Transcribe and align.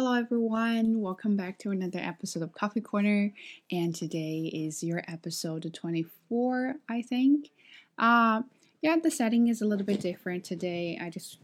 Hello, 0.00 0.12
everyone. 0.12 1.00
Welcome 1.00 1.36
back 1.36 1.58
to 1.58 1.72
another 1.72 1.98
episode 1.98 2.44
of 2.44 2.52
Coffee 2.52 2.80
Corner. 2.80 3.32
And 3.72 3.92
today 3.92 4.48
is 4.54 4.80
your 4.80 5.02
episode 5.08 5.68
24, 5.74 6.76
I 6.88 7.02
think. 7.02 7.50
Uh, 7.98 8.42
yeah, 8.80 8.94
the 9.02 9.10
setting 9.10 9.48
is 9.48 9.60
a 9.60 9.66
little 9.66 9.84
bit 9.84 10.00
different 10.00 10.44
today. 10.44 10.96
I 11.02 11.10
just, 11.10 11.40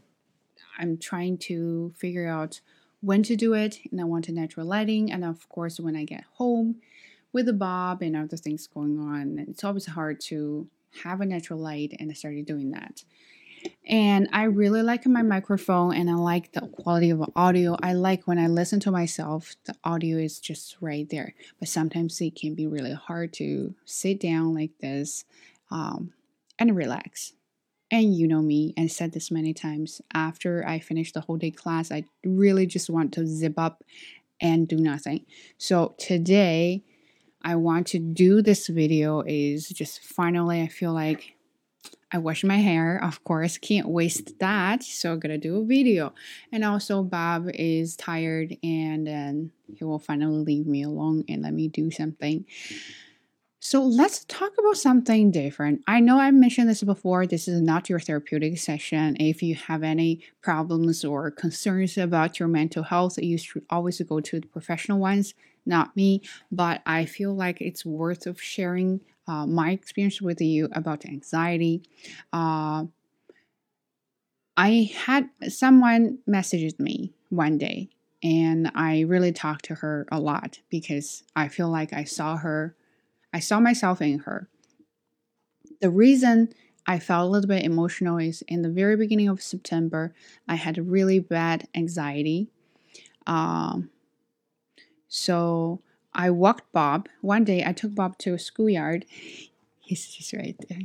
I'm 0.79 0.97
trying 0.97 1.37
to 1.39 1.91
figure 1.97 2.29
out 2.29 2.61
when 3.01 3.23
to 3.23 3.35
do 3.35 3.53
it, 3.53 3.79
and 3.91 3.99
I 3.99 4.05
want 4.05 4.29
a 4.29 4.31
natural 4.31 4.65
lighting. 4.65 5.11
And 5.11 5.25
of 5.25 5.49
course, 5.49 5.77
when 5.77 5.97
I 5.97 6.05
get 6.05 6.23
home 6.35 6.77
with 7.33 7.47
the 7.47 7.51
Bob 7.51 8.01
and 8.01 8.15
other 8.15 8.37
things 8.37 8.67
going 8.67 8.97
on, 8.97 9.37
it's 9.49 9.65
always 9.65 9.85
hard 9.87 10.21
to 10.29 10.69
have 11.03 11.19
a 11.19 11.25
natural 11.25 11.59
light, 11.59 11.93
and 11.99 12.09
I 12.09 12.13
started 12.13 12.45
doing 12.45 12.71
that 12.71 13.03
and 13.87 14.27
I 14.33 14.43
really 14.43 14.81
like 14.81 15.05
my 15.05 15.21
microphone 15.21 15.93
and 15.93 16.09
I 16.09 16.15
like 16.15 16.53
the 16.53 16.61
quality 16.61 17.11
of 17.11 17.23
audio. 17.35 17.77
I 17.83 17.93
like 17.93 18.25
when 18.27 18.39
I 18.39 18.47
listen 18.47 18.79
to 18.81 18.91
myself, 18.91 19.55
the 19.65 19.75
audio 19.83 20.17
is 20.17 20.39
just 20.39 20.77
right 20.81 21.07
there. 21.09 21.35
But 21.59 21.69
sometimes 21.69 22.19
it 22.19 22.35
can 22.35 22.55
be 22.55 22.65
really 22.65 22.93
hard 22.93 23.33
to 23.33 23.75
sit 23.85 24.19
down 24.19 24.55
like 24.55 24.71
this 24.81 25.25
um, 25.69 26.13
and 26.57 26.75
relax. 26.75 27.33
And 27.91 28.15
you 28.15 28.27
know 28.27 28.41
me, 28.41 28.73
I 28.75 28.87
said 28.87 29.11
this 29.13 29.29
many 29.29 29.53
times. 29.53 30.01
After 30.13 30.67
I 30.67 30.79
finish 30.79 31.11
the 31.11 31.21
whole 31.21 31.37
day 31.37 31.51
class, 31.51 31.91
I 31.91 32.05
really 32.25 32.65
just 32.65 32.89
want 32.89 33.13
to 33.13 33.27
zip 33.27 33.53
up 33.57 33.83
and 34.41 34.67
do 34.67 34.77
nothing. 34.77 35.25
So 35.59 35.93
today, 35.99 36.83
I 37.43 37.55
want 37.55 37.85
to 37.87 37.99
do 37.99 38.41
this 38.41 38.67
video 38.67 39.21
is 39.21 39.69
just 39.69 40.01
finally 40.01 40.63
I 40.63 40.67
feel 40.67 40.93
like 40.93 41.34
I 42.15 42.17
wash 42.17 42.45
my 42.45 42.59
hair, 42.59 43.03
of 43.03 43.21
course, 43.25 43.57
can't 43.57 43.89
waste 43.89 44.39
that. 44.39 44.83
So 44.83 45.11
I'm 45.11 45.19
gonna 45.19 45.37
do 45.37 45.57
a 45.57 45.65
video. 45.65 46.13
And 46.49 46.63
also 46.63 47.03
Bob 47.03 47.49
is 47.53 47.97
tired 47.97 48.55
and 48.63 49.05
then 49.05 49.51
he 49.75 49.83
will 49.83 49.99
finally 49.99 50.45
leave 50.45 50.65
me 50.65 50.83
alone 50.83 51.25
and 51.27 51.41
let 51.41 51.53
me 51.53 51.67
do 51.67 51.91
something. 51.91 52.45
So 53.59 53.83
let's 53.83 54.23
talk 54.25 54.53
about 54.57 54.77
something 54.77 55.29
different. 55.29 55.81
I 55.87 55.99
know 55.99 56.17
I 56.17 56.31
mentioned 56.31 56.69
this 56.69 56.83
before. 56.83 57.27
This 57.27 57.49
is 57.49 57.59
not 57.61 57.89
your 57.89 57.99
therapeutic 57.99 58.59
session. 58.59 59.17
If 59.19 59.43
you 59.43 59.55
have 59.55 59.83
any 59.83 60.21
problems 60.41 61.03
or 61.03 61.31
concerns 61.31 61.97
about 61.97 62.39
your 62.39 62.47
mental 62.47 62.83
health, 62.83 63.17
you 63.17 63.37
should 63.37 63.65
always 63.69 63.99
go 63.99 64.21
to 64.21 64.39
the 64.39 64.47
professional 64.47 64.99
ones, 64.99 65.33
not 65.65 65.97
me. 65.97 66.21
But 66.49 66.81
I 66.85 67.03
feel 67.03 67.35
like 67.35 67.59
it's 67.59 67.85
worth 67.85 68.25
of 68.25 68.41
sharing 68.41 69.01
uh, 69.27 69.45
my 69.45 69.71
experience 69.71 70.21
with 70.21 70.41
you 70.41 70.69
about 70.71 71.05
anxiety. 71.05 71.83
Uh, 72.31 72.85
I 74.57 74.91
had 74.93 75.29
someone 75.49 76.19
messaged 76.27 76.79
me 76.79 77.13
one 77.29 77.57
day 77.57 77.89
and 78.23 78.71
I 78.73 79.01
really 79.01 79.31
talked 79.31 79.65
to 79.65 79.75
her 79.75 80.07
a 80.11 80.19
lot 80.19 80.59
because 80.69 81.23
I 81.35 81.47
feel 81.47 81.69
like 81.69 81.93
I 81.93 82.05
saw 82.05 82.37
her, 82.37 82.75
I 83.33 83.39
saw 83.39 83.59
myself 83.59 84.01
in 84.01 84.19
her. 84.19 84.49
The 85.81 85.89
reason 85.89 86.53
I 86.87 86.99
felt 86.99 87.27
a 87.27 87.29
little 87.29 87.47
bit 87.47 87.63
emotional 87.63 88.17
is 88.17 88.43
in 88.47 88.61
the 88.61 88.69
very 88.69 88.95
beginning 88.95 89.27
of 89.27 89.41
September, 89.41 90.13
I 90.47 90.55
had 90.55 90.77
really 90.89 91.19
bad 91.19 91.67
anxiety. 91.75 92.47
Um, 93.27 93.89
so 95.07 95.81
I 96.15 96.29
walked 96.29 96.71
Bob. 96.71 97.09
One 97.19 97.43
day 97.43 97.63
I 97.65 97.73
took 97.73 97.93
Bob 97.93 98.17
to 98.19 98.33
a 98.33 98.39
schoolyard. 98.39 99.05
He's 99.81 100.07
just 100.07 100.31
right 100.31 100.55
there. 100.69 100.83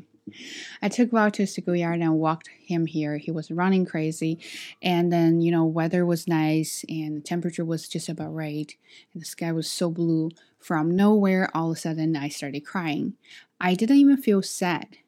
I 0.82 0.88
took 0.88 1.10
Bob 1.12 1.32
to 1.34 1.44
a 1.44 1.46
schoolyard 1.46 2.00
and 2.00 2.18
walked 2.18 2.48
him 2.48 2.86
here. 2.86 3.16
He 3.16 3.30
was 3.30 3.50
running 3.50 3.86
crazy. 3.86 4.40
And 4.82 5.12
then, 5.12 5.40
you 5.40 5.52
know, 5.52 5.64
weather 5.64 6.04
was 6.04 6.26
nice 6.26 6.84
and 6.88 7.16
the 7.16 7.20
temperature 7.20 7.64
was 7.64 7.88
just 7.88 8.08
about 8.08 8.34
right. 8.34 8.74
And 9.14 9.22
the 9.22 9.26
sky 9.26 9.52
was 9.52 9.70
so 9.70 9.90
blue. 9.90 10.30
From 10.58 10.94
nowhere, 10.94 11.48
all 11.54 11.70
of 11.70 11.76
a 11.76 11.80
sudden, 11.80 12.16
I 12.16 12.28
started 12.28 12.66
crying. 12.66 13.14
I 13.60 13.74
didn't 13.74 13.96
even 13.96 14.16
feel 14.16 14.42
sad. 14.42 14.98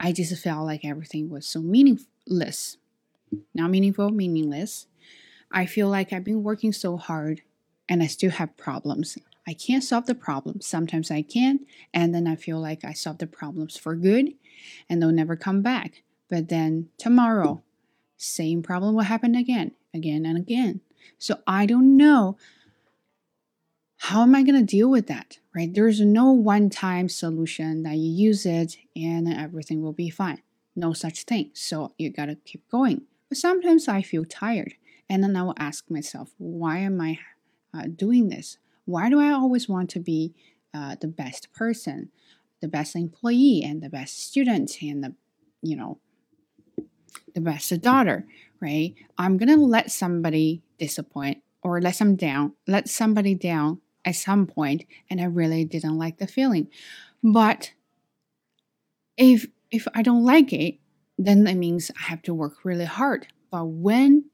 I 0.00 0.12
just 0.12 0.36
felt 0.42 0.66
like 0.66 0.84
everything 0.84 1.30
was 1.30 1.46
so 1.46 1.60
meaningless. 1.62 2.76
Not 3.54 3.70
meaningful, 3.70 4.10
meaningless. 4.10 4.86
I 5.50 5.66
feel 5.66 5.88
like 5.88 6.12
I've 6.12 6.24
been 6.24 6.42
working 6.42 6.72
so 6.72 6.96
hard 6.96 7.42
and 7.88 8.02
I 8.02 8.08
still 8.08 8.32
have 8.32 8.56
problems. 8.56 9.16
I 9.46 9.54
can't 9.54 9.84
solve 9.84 10.06
the 10.06 10.14
problem. 10.14 10.60
Sometimes 10.60 11.10
I 11.10 11.22
can, 11.22 11.60
and 11.92 12.14
then 12.14 12.26
I 12.26 12.36
feel 12.36 12.60
like 12.60 12.84
I 12.84 12.92
solved 12.92 13.20
the 13.20 13.26
problems 13.26 13.76
for 13.76 13.94
good 13.94 14.32
and 14.88 15.00
they'll 15.00 15.12
never 15.12 15.36
come 15.36 15.62
back. 15.62 16.02
But 16.30 16.48
then 16.48 16.88
tomorrow, 16.98 17.62
same 18.16 18.62
problem 18.62 18.94
will 18.94 19.02
happen 19.02 19.34
again, 19.34 19.72
again 19.92 20.24
and 20.24 20.38
again. 20.38 20.80
So 21.18 21.40
I 21.46 21.66
don't 21.66 21.96
know 21.96 22.38
how 23.98 24.22
am 24.22 24.34
I 24.34 24.42
going 24.42 24.54
to 24.54 24.62
deal 24.62 24.90
with 24.90 25.06
that, 25.06 25.38
right? 25.54 25.72
There's 25.72 26.00
no 26.00 26.30
one 26.30 26.70
time 26.70 27.08
solution 27.08 27.82
that 27.84 27.96
you 27.96 28.10
use 28.10 28.44
it 28.44 28.76
and 28.96 29.32
everything 29.32 29.82
will 29.82 29.92
be 29.92 30.10
fine. 30.10 30.42
No 30.76 30.92
such 30.92 31.24
thing. 31.24 31.50
So 31.54 31.94
you 31.98 32.10
got 32.10 32.26
to 32.26 32.34
keep 32.34 32.68
going. 32.70 33.02
But 33.28 33.38
sometimes 33.38 33.88
I 33.88 34.02
feel 34.02 34.24
tired 34.24 34.74
and 35.08 35.22
then 35.22 35.36
I 35.36 35.42
will 35.42 35.54
ask 35.58 35.90
myself, 35.90 36.34
why 36.38 36.78
am 36.78 37.00
I 37.00 37.18
uh, 37.72 37.84
doing 37.94 38.28
this? 38.28 38.58
Why 38.84 39.08
do 39.08 39.20
I 39.20 39.30
always 39.32 39.68
want 39.68 39.90
to 39.90 40.00
be 40.00 40.34
uh, 40.72 40.96
the 41.00 41.08
best 41.08 41.52
person, 41.52 42.10
the 42.60 42.68
best 42.68 42.96
employee, 42.96 43.62
and 43.64 43.82
the 43.82 43.88
best 43.88 44.20
student, 44.20 44.82
and 44.82 45.02
the, 45.02 45.14
you 45.62 45.76
know, 45.76 45.98
the 47.34 47.40
best 47.40 47.80
daughter, 47.80 48.26
right? 48.60 48.94
I'm 49.18 49.36
gonna 49.36 49.56
let 49.56 49.90
somebody 49.90 50.62
disappoint 50.78 51.42
or 51.62 51.80
let 51.80 51.96
some 51.96 52.16
down, 52.16 52.52
let 52.66 52.88
somebody 52.88 53.34
down 53.34 53.80
at 54.04 54.16
some 54.16 54.46
point, 54.46 54.84
and 55.08 55.20
I 55.20 55.24
really 55.24 55.64
didn't 55.64 55.98
like 55.98 56.18
the 56.18 56.26
feeling. 56.26 56.68
But 57.22 57.72
if 59.16 59.46
if 59.70 59.88
I 59.94 60.02
don't 60.02 60.24
like 60.24 60.52
it, 60.52 60.78
then 61.18 61.44
that 61.44 61.56
means 61.56 61.90
I 61.98 62.02
have 62.04 62.22
to 62.22 62.34
work 62.34 62.64
really 62.64 62.84
hard. 62.84 63.28
But 63.50 63.64
when 63.66 64.26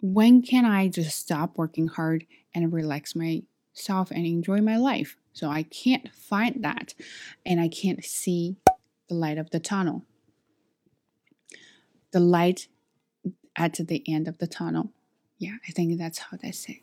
when 0.00 0.42
can 0.42 0.64
I 0.64 0.88
just 0.88 1.18
stop 1.18 1.56
working 1.56 1.86
hard 1.88 2.26
and 2.54 2.72
relax 2.72 3.14
my 3.14 3.42
self 3.72 4.10
and 4.10 4.26
enjoy 4.26 4.60
my 4.60 4.76
life. 4.76 5.16
So 5.32 5.48
I 5.48 5.62
can't 5.62 6.12
find 6.14 6.62
that 6.62 6.94
and 7.44 7.60
I 7.60 7.68
can't 7.68 8.04
see 8.04 8.56
the 9.08 9.14
light 9.14 9.38
of 9.38 9.50
the 9.50 9.60
tunnel. 9.60 10.04
The 12.10 12.20
light 12.20 12.68
at 13.56 13.74
the 13.74 14.02
end 14.06 14.28
of 14.28 14.38
the 14.38 14.46
tunnel. 14.46 14.90
Yeah, 15.38 15.56
I 15.66 15.72
think 15.72 15.98
that's 15.98 16.18
how 16.18 16.36
they 16.36 16.52
say. 16.52 16.82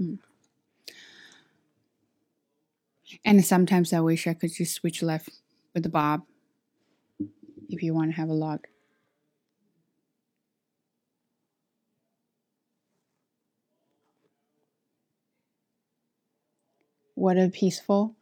Mm. 0.00 0.18
And 3.24 3.44
sometimes 3.44 3.92
I 3.92 4.00
wish 4.00 4.26
I 4.26 4.34
could 4.34 4.52
just 4.52 4.74
switch 4.74 5.02
left 5.02 5.30
with 5.74 5.82
the 5.82 5.88
bob 5.88 6.22
if 7.68 7.82
you 7.82 7.94
want 7.94 8.10
to 8.10 8.16
have 8.16 8.28
a 8.28 8.34
log. 8.34 8.66
What 17.20 17.36
a 17.36 17.50
peaceful 17.50 18.16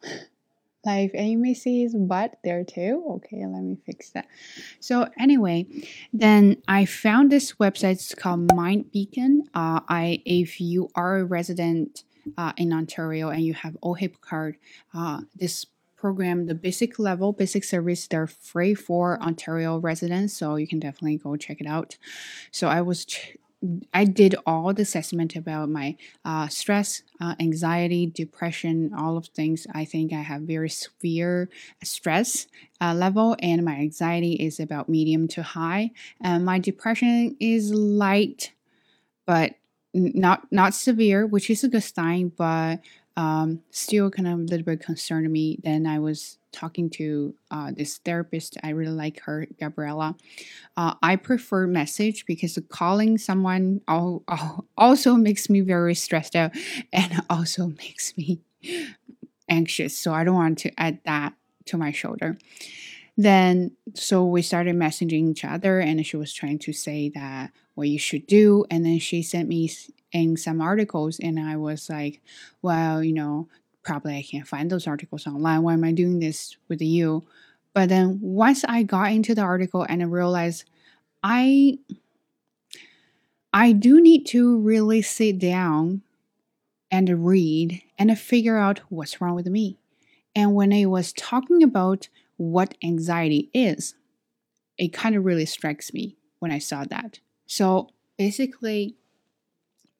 life. 0.84 1.12
And 1.14 1.30
you 1.30 1.38
may 1.38 1.54
see 1.54 1.82
his 1.82 1.94
butt 1.94 2.36
there 2.42 2.64
too. 2.64 3.04
Okay, 3.16 3.46
let 3.46 3.62
me 3.62 3.76
fix 3.86 4.10
that. 4.10 4.26
So 4.80 5.08
anyway, 5.16 5.66
then 6.12 6.56
I 6.66 6.84
found 6.84 7.30
this 7.30 7.52
website. 7.60 7.92
It's 7.92 8.12
called 8.12 8.48
MindBeacon. 8.48 9.42
Uh, 9.54 9.80
I 9.88 10.20
if 10.24 10.60
you 10.60 10.90
are 10.96 11.18
a 11.18 11.24
resident 11.24 12.02
uh, 12.36 12.52
in 12.56 12.72
Ontario 12.72 13.28
and 13.28 13.44
you 13.44 13.54
have 13.54 13.76
OHIP 13.84 14.20
card, 14.20 14.56
uh, 14.92 15.20
this 15.32 15.66
program, 15.94 16.46
the 16.46 16.56
basic 16.56 16.98
level, 16.98 17.32
basic 17.32 17.62
service, 17.62 18.08
they're 18.08 18.26
free 18.26 18.74
for 18.74 19.22
Ontario 19.22 19.78
residents, 19.78 20.36
so 20.36 20.56
you 20.56 20.66
can 20.66 20.80
definitely 20.80 21.18
go 21.18 21.36
check 21.36 21.60
it 21.60 21.68
out. 21.68 21.96
So 22.50 22.66
I 22.66 22.80
was 22.80 23.04
ch- 23.04 23.36
I 23.92 24.04
did 24.04 24.36
all 24.46 24.72
the 24.72 24.82
assessment 24.82 25.34
about 25.34 25.68
my 25.68 25.96
uh, 26.24 26.46
stress, 26.46 27.02
uh, 27.20 27.34
anxiety, 27.40 28.06
depression, 28.06 28.92
all 28.96 29.16
of 29.16 29.26
things. 29.26 29.66
I 29.74 29.84
think 29.84 30.12
I 30.12 30.20
have 30.20 30.42
very 30.42 30.70
severe 30.70 31.48
stress 31.82 32.46
uh, 32.80 32.94
level, 32.94 33.34
and 33.40 33.64
my 33.64 33.74
anxiety 33.74 34.34
is 34.34 34.60
about 34.60 34.88
medium 34.88 35.26
to 35.28 35.42
high. 35.42 35.90
And 36.20 36.44
my 36.44 36.60
depression 36.60 37.36
is 37.40 37.72
light, 37.72 38.52
but 39.26 39.54
not 39.92 40.50
not 40.52 40.74
severe, 40.74 41.26
which 41.26 41.50
is 41.50 41.64
a 41.64 41.68
good 41.68 41.82
sign. 41.82 42.30
But 42.36 42.80
um, 43.16 43.62
still 43.70 44.10
kind 44.10 44.28
of 44.28 44.38
a 44.38 44.42
little 44.42 44.64
bit 44.64 44.80
concerned 44.80 45.30
me. 45.32 45.58
Then 45.64 45.86
I 45.86 45.98
was 45.98 46.37
talking 46.52 46.90
to 46.90 47.34
uh, 47.50 47.72
this 47.74 47.98
therapist. 47.98 48.56
I 48.62 48.70
really 48.70 48.94
like 48.94 49.20
her, 49.20 49.46
Gabriella. 49.58 50.16
Uh, 50.76 50.94
I 51.02 51.16
prefer 51.16 51.66
message 51.66 52.26
because 52.26 52.58
calling 52.68 53.18
someone 53.18 53.80
also 54.76 55.14
makes 55.14 55.50
me 55.50 55.60
very 55.60 55.94
stressed 55.94 56.36
out 56.36 56.52
and 56.92 57.22
also 57.30 57.68
makes 57.68 58.16
me 58.16 58.40
anxious. 59.48 59.96
So 59.96 60.12
I 60.12 60.24
don't 60.24 60.34
want 60.34 60.58
to 60.58 60.80
add 60.80 61.00
that 61.04 61.34
to 61.66 61.76
my 61.76 61.92
shoulder. 61.92 62.38
Then, 63.16 63.72
so 63.94 64.24
we 64.24 64.42
started 64.42 64.76
messaging 64.76 65.30
each 65.32 65.44
other, 65.44 65.80
and 65.80 66.06
she 66.06 66.16
was 66.16 66.32
trying 66.32 66.60
to 66.60 66.72
say 66.72 67.08
that 67.16 67.50
what 67.74 67.88
you 67.88 67.98
should 67.98 68.28
do. 68.28 68.64
And 68.70 68.84
then 68.84 69.00
she 69.00 69.22
sent 69.22 69.48
me 69.48 69.68
in 70.12 70.36
some 70.36 70.60
articles 70.60 71.18
and 71.18 71.38
I 71.38 71.56
was 71.56 71.90
like, 71.90 72.22
well, 72.62 73.02
you 73.02 73.12
know, 73.12 73.48
probably 73.82 74.16
I 74.16 74.22
can't 74.22 74.46
find 74.46 74.70
those 74.70 74.86
articles 74.86 75.26
online. 75.26 75.62
Why 75.62 75.74
am 75.74 75.84
I 75.84 75.92
doing 75.92 76.18
this 76.18 76.56
with 76.68 76.82
you? 76.82 77.24
But 77.74 77.88
then 77.88 78.18
once 78.20 78.64
I 78.64 78.82
got 78.82 79.12
into 79.12 79.34
the 79.34 79.42
article 79.42 79.86
and 79.88 80.02
I 80.02 80.06
realized 80.06 80.64
I 81.22 81.78
I 83.52 83.72
do 83.72 84.00
need 84.00 84.26
to 84.26 84.58
really 84.58 85.02
sit 85.02 85.38
down 85.38 86.02
and 86.90 87.26
read 87.26 87.82
and 87.98 88.18
figure 88.18 88.56
out 88.56 88.80
what's 88.88 89.20
wrong 89.20 89.34
with 89.34 89.46
me. 89.46 89.78
And 90.34 90.54
when 90.54 90.72
I 90.72 90.86
was 90.86 91.12
talking 91.12 91.62
about 91.62 92.08
what 92.36 92.74
anxiety 92.82 93.50
is, 93.52 93.94
it 94.76 94.92
kind 94.92 95.16
of 95.16 95.24
really 95.24 95.46
strikes 95.46 95.92
me 95.92 96.16
when 96.38 96.52
I 96.52 96.58
saw 96.58 96.84
that. 96.84 97.20
So 97.46 97.88
basically, 98.16 98.94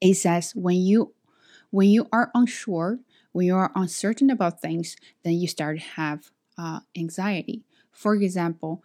it 0.01 0.15
says 0.15 0.53
when 0.55 0.77
you 0.77 1.13
when 1.71 1.89
you 1.89 2.07
are 2.13 2.31
unsure, 2.35 3.01
when 3.33 3.47
you 3.47 3.55
are 3.55 3.73
uncertain 3.75 4.31
about 4.31 4.61
things, 4.61 4.97
then 5.25 5.35
you 5.35 5.47
start 5.47 5.79
to 5.79 5.85
have 5.85 6.31
uh, 6.57 6.81
anxiety. 6.97 7.65
For 7.93 8.15
example, 8.15 8.83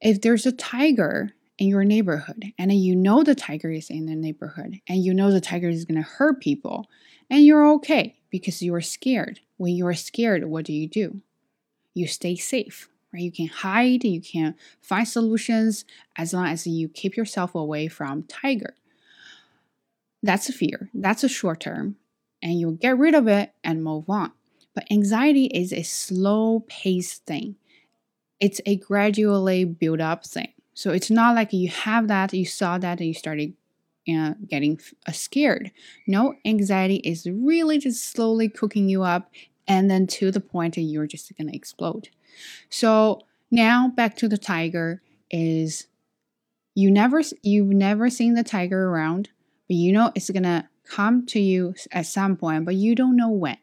if 0.00 0.20
there's 0.20 0.46
a 0.46 0.52
tiger 0.52 1.30
in 1.58 1.68
your 1.68 1.84
neighborhood 1.84 2.52
and 2.58 2.72
you 2.72 2.96
know 2.96 3.22
the 3.22 3.34
tiger 3.34 3.70
is 3.70 3.90
in 3.90 4.06
the 4.06 4.16
neighborhood 4.16 4.80
and 4.88 5.04
you 5.04 5.12
know 5.12 5.30
the 5.30 5.42
tiger 5.42 5.68
is 5.68 5.84
going 5.84 6.02
to 6.02 6.08
hurt 6.08 6.40
people 6.40 6.88
and 7.28 7.44
you're 7.44 7.70
okay 7.74 8.16
because 8.30 8.62
you 8.62 8.74
are 8.74 8.80
scared. 8.80 9.40
When 9.58 9.74
you 9.74 9.86
are 9.86 9.94
scared, 9.94 10.44
what 10.46 10.64
do 10.64 10.72
you 10.72 10.88
do? 10.88 11.20
You 11.94 12.06
stay 12.06 12.34
safe, 12.36 12.88
right? 13.12 13.22
You 13.22 13.30
can 13.30 13.48
hide, 13.48 14.04
you 14.04 14.22
can 14.22 14.54
find 14.80 15.06
solutions 15.06 15.84
as 16.16 16.32
long 16.32 16.46
as 16.46 16.66
you 16.66 16.88
keep 16.88 17.14
yourself 17.14 17.54
away 17.54 17.88
from 17.88 18.22
tiger. 18.22 18.74
That's 20.22 20.48
a 20.48 20.52
fear. 20.52 20.88
That's 20.94 21.24
a 21.24 21.28
short 21.28 21.60
term 21.60 21.96
and 22.42 22.58
you'll 22.58 22.72
get 22.72 22.98
rid 22.98 23.14
of 23.14 23.28
it 23.28 23.52
and 23.62 23.84
move 23.84 24.08
on. 24.08 24.32
But 24.74 24.90
anxiety 24.90 25.46
is 25.46 25.72
a 25.72 25.82
slow 25.82 26.64
paced 26.68 27.26
thing. 27.26 27.56
It's 28.38 28.60
a 28.64 28.76
gradually 28.76 29.64
build 29.64 30.00
up 30.00 30.24
thing. 30.24 30.52
So 30.74 30.92
it's 30.92 31.10
not 31.10 31.34
like 31.34 31.52
you 31.52 31.68
have 31.68 32.08
that, 32.08 32.32
you 32.32 32.46
saw 32.46 32.78
that, 32.78 33.00
and 33.00 33.08
you 33.08 33.14
started 33.14 33.52
uh, 34.08 34.34
getting 34.48 34.80
uh, 35.06 35.12
scared. 35.12 35.70
No, 36.06 36.34
anxiety 36.44 36.96
is 36.96 37.26
really 37.26 37.78
just 37.78 38.10
slowly 38.12 38.48
cooking 38.48 38.88
you 38.88 39.02
up, 39.02 39.30
and 39.68 39.90
then 39.90 40.06
to 40.06 40.30
the 40.30 40.40
point 40.40 40.76
that 40.76 40.82
you're 40.82 41.06
just 41.06 41.36
gonna 41.36 41.52
explode. 41.52 42.08
So 42.70 43.20
now 43.50 43.88
back 43.88 44.16
to 44.16 44.28
the 44.28 44.38
tiger 44.38 45.02
is 45.30 45.86
you 46.74 46.90
never 46.90 47.20
you've 47.42 47.68
never 47.68 48.08
seen 48.08 48.34
the 48.34 48.44
tiger 48.44 48.88
around, 48.88 49.28
but 49.68 49.76
you 49.76 49.92
know 49.92 50.12
it's 50.14 50.30
gonna 50.30 50.69
come 50.90 51.24
to 51.26 51.40
you 51.40 51.74
at 51.92 52.06
some 52.06 52.36
point, 52.36 52.64
but 52.64 52.74
you 52.74 52.94
don't 52.94 53.16
know 53.16 53.30
when. 53.30 53.58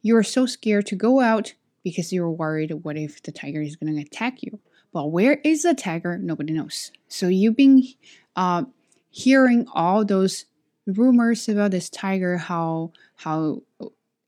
You're 0.00 0.22
so 0.22 0.46
scared 0.46 0.86
to 0.86 0.96
go 0.96 1.20
out 1.20 1.54
because 1.82 2.12
you're 2.12 2.30
worried 2.30 2.72
what 2.82 2.96
if 2.96 3.22
the 3.22 3.32
tiger 3.32 3.60
is 3.60 3.76
going 3.76 3.94
to 3.94 4.00
attack 4.00 4.42
you. 4.42 4.60
But 4.92 5.06
where 5.06 5.34
is 5.44 5.64
the 5.64 5.74
tiger? 5.74 6.16
Nobody 6.16 6.52
knows. 6.52 6.92
So 7.08 7.28
you've 7.28 7.56
been 7.56 7.82
uh, 8.36 8.64
hearing 9.10 9.66
all 9.74 10.04
those 10.04 10.46
rumors 10.86 11.48
about 11.48 11.72
this 11.72 11.90
tiger, 11.90 12.38
how 12.38 12.92
how 13.16 13.62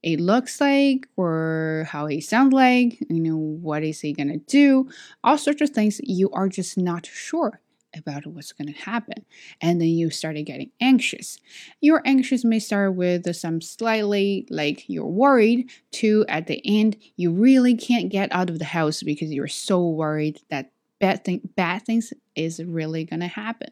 it 0.03 0.21
looks 0.21 0.61
like 0.61 1.07
or 1.17 1.87
how 1.89 2.07
he 2.07 2.21
sounds 2.21 2.53
like, 2.53 3.01
you 3.09 3.21
know, 3.21 3.37
what 3.37 3.83
is 3.83 4.01
he 4.01 4.13
gonna 4.13 4.39
do, 4.39 4.89
all 5.23 5.39
sorts 5.39 5.63
of 5.63 5.71
things 5.71 6.01
you 6.03 6.31
are 6.33 6.49
just 6.49 6.77
not 6.77 7.07
sure 7.07 7.61
about 7.97 8.27
what's 8.27 8.53
going 8.53 8.73
to 8.73 8.81
happen. 8.81 9.25
And 9.61 9.81
then 9.81 9.89
you 9.89 10.11
started 10.11 10.45
getting 10.45 10.71
anxious. 10.81 11.39
Your 11.81 12.03
anxious 12.05 12.45
may 12.45 12.59
start 12.59 12.95
with 12.95 13.35
some 13.35 13.61
slightly 13.61 14.47
like 14.51 14.89
you're 14.89 15.07
worried 15.07 15.71
to 15.93 16.25
at 16.29 16.47
the 16.47 16.61
end 16.65 16.97
you 17.17 17.33
really 17.33 17.75
can't 17.75 18.11
get 18.11 18.33
out 18.33 18.51
of 18.51 18.59
the 18.59 18.65
house 18.65 19.03
because 19.03 19.33
you're 19.33 19.49
so 19.49 19.89
worried 19.89 20.41
that 20.51 20.71
bad 20.99 21.25
thing 21.25 21.41
bad 21.57 21.85
things 21.85 22.13
is 22.35 22.63
really 22.63 23.05
going 23.05 23.21
to 23.21 23.27
happen. 23.27 23.71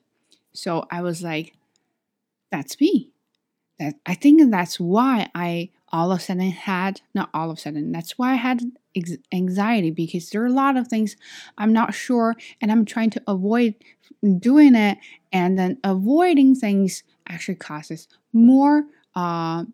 So 0.53 0.87
I 0.91 1.03
was 1.03 1.23
like 1.23 1.55
that's 2.51 2.81
me. 2.81 3.13
That 3.79 3.95
I 4.07 4.15
think 4.15 4.51
that's 4.51 4.81
why 4.81 5.31
I 5.35 5.71
all 5.93 6.13
of 6.13 6.19
a 6.19 6.23
sudden 6.23 6.51
had 6.51 7.01
not 7.15 7.31
all 7.35 7.51
of 7.51 7.59
a 7.59 7.61
sudden 7.61 7.93
that's 7.93 8.19
why 8.19 8.33
i 8.33 8.37
had 8.37 8.61
anxiety 9.33 9.91
because 9.91 10.31
there 10.31 10.43
are 10.43 10.47
a 10.47 10.53
lot 10.53 10.77
of 10.77 10.89
things 10.89 11.17
i'm 11.57 11.73
not 11.73 11.95
sure 11.95 12.35
and 12.61 12.71
i'm 12.71 12.85
trying 12.85 13.11
to 13.11 13.23
avoid 13.27 13.75
doing 14.39 14.75
it 14.75 14.99
and 15.33 15.59
then 15.59 15.79
avoiding 15.85 16.55
things 16.55 17.03
actually 17.29 17.55
causes 17.55 18.09
more 18.33 18.85
uh, 19.15 19.65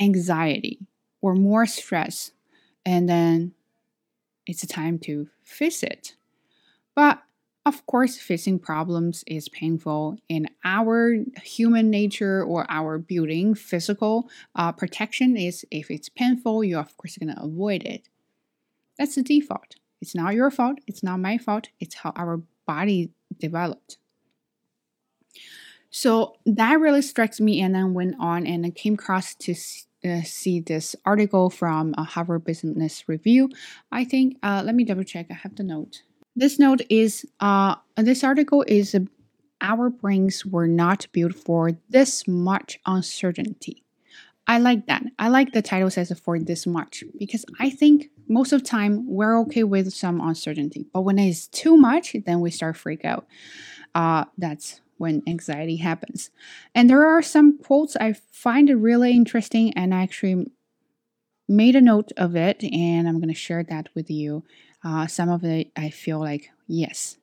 anxiety 0.00 0.78
or 1.22 1.34
more 1.34 1.66
stress 1.66 2.32
and 2.84 3.08
then 3.08 3.52
it's 4.46 4.62
a 4.62 4.66
time 4.66 4.98
to 5.00 5.28
fix 5.42 5.82
it. 5.82 6.14
But 6.94 7.20
of 7.66 7.84
course, 7.86 8.16
facing 8.16 8.60
problems 8.60 9.24
is 9.26 9.48
painful 9.48 10.18
in 10.28 10.48
our 10.64 11.16
human 11.42 11.90
nature 11.90 12.44
or 12.44 12.64
our 12.70 12.96
building. 12.96 13.56
Physical 13.56 14.30
uh, 14.54 14.70
protection 14.70 15.36
is 15.36 15.66
if 15.72 15.90
it's 15.90 16.08
painful, 16.08 16.62
you're 16.62 16.80
of 16.80 16.96
course 16.96 17.18
going 17.18 17.34
to 17.34 17.42
avoid 17.42 17.82
it. 17.82 18.08
That's 18.96 19.16
the 19.16 19.22
default. 19.24 19.74
It's 20.00 20.14
not 20.14 20.34
your 20.34 20.50
fault. 20.52 20.78
It's 20.86 21.02
not 21.02 21.18
my 21.18 21.38
fault. 21.38 21.68
It's 21.80 21.96
how 21.96 22.12
our 22.14 22.40
body 22.68 23.10
developed. 23.36 23.98
So 25.90 26.36
that 26.46 26.78
really 26.78 27.02
strikes 27.02 27.40
me, 27.40 27.60
and 27.60 27.74
then 27.74 27.94
went 27.94 28.14
on 28.20 28.46
and 28.46 28.64
I 28.64 28.70
came 28.70 28.94
across 28.94 29.34
to 29.34 29.54
uh, 30.04 30.22
see 30.22 30.60
this 30.60 30.94
article 31.04 31.50
from 31.50 31.94
a 31.98 32.04
Harvard 32.04 32.44
Business 32.44 33.08
Review. 33.08 33.50
I 33.90 34.04
think. 34.04 34.36
Uh, 34.40 34.62
let 34.64 34.76
me 34.76 34.84
double 34.84 35.02
check. 35.02 35.26
I 35.30 35.34
have 35.34 35.56
the 35.56 35.64
note. 35.64 36.02
This 36.38 36.58
note 36.58 36.82
is 36.90 37.24
uh, 37.40 37.76
this 37.96 38.22
article 38.22 38.62
is 38.68 38.94
uh, 38.94 39.00
our 39.62 39.88
brains 39.88 40.44
were 40.44 40.66
not 40.66 41.06
built 41.12 41.34
for 41.34 41.72
this 41.88 42.28
much 42.28 42.78
uncertainty. 42.84 43.82
I 44.46 44.58
like 44.58 44.86
that. 44.86 45.02
I 45.18 45.28
like 45.28 45.52
the 45.52 45.62
title 45.62 45.90
says 45.90 46.12
for 46.22 46.38
this 46.38 46.66
much 46.66 47.02
because 47.18 47.46
I 47.58 47.70
think 47.70 48.10
most 48.28 48.52
of 48.52 48.62
the 48.62 48.68
time 48.68 49.06
we're 49.08 49.40
okay 49.40 49.64
with 49.64 49.92
some 49.94 50.20
uncertainty, 50.20 50.86
but 50.92 51.02
when 51.02 51.18
it's 51.18 51.46
too 51.48 51.78
much, 51.78 52.14
then 52.26 52.40
we 52.40 52.50
start 52.50 52.76
freak 52.76 53.06
out. 53.06 53.26
Uh, 53.94 54.26
that's 54.36 54.82
when 54.98 55.22
anxiety 55.26 55.76
happens. 55.76 56.30
And 56.74 56.90
there 56.90 57.06
are 57.06 57.22
some 57.22 57.58
quotes 57.58 57.96
I 57.96 58.12
find 58.30 58.68
really 58.82 59.12
interesting, 59.12 59.72
and 59.72 59.94
I 59.94 60.02
actually 60.02 60.50
made 61.48 61.76
a 61.76 61.80
note 61.80 62.12
of 62.18 62.36
it, 62.36 62.62
and 62.62 63.08
I'm 63.08 63.20
going 63.20 63.28
to 63.28 63.34
share 63.34 63.64
that 63.64 63.88
with 63.94 64.10
you 64.10 64.44
uh, 64.86 65.06
some 65.08 65.28
of 65.28 65.42
it 65.42 65.72
I 65.76 65.90
feel 65.90 66.20
like 66.20 66.50
yes, 66.68 67.16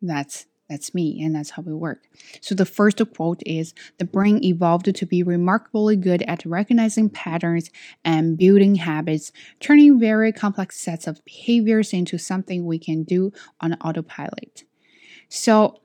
that's 0.00 0.46
that's 0.70 0.94
me 0.94 1.22
and 1.22 1.34
that's 1.34 1.50
how 1.50 1.62
we 1.62 1.74
work. 1.74 2.04
So 2.40 2.54
the 2.54 2.64
first 2.64 3.02
quote 3.14 3.42
is 3.44 3.74
the 3.98 4.04
brain 4.04 4.42
evolved 4.42 4.94
to 4.94 5.06
be 5.06 5.22
remarkably 5.22 5.96
good 5.96 6.22
at 6.22 6.46
recognizing 6.46 7.10
patterns 7.10 7.70
and 8.04 8.38
building 8.38 8.76
habits, 8.76 9.30
turning 9.60 9.98
very 9.98 10.32
complex 10.32 10.76
sets 10.80 11.06
of 11.06 11.22
behaviors 11.24 11.92
into 11.92 12.16
something 12.16 12.64
we 12.64 12.78
can 12.78 13.02
do 13.02 13.32
on 13.60 13.74
autopilot. 13.74 14.62
So 15.28 15.80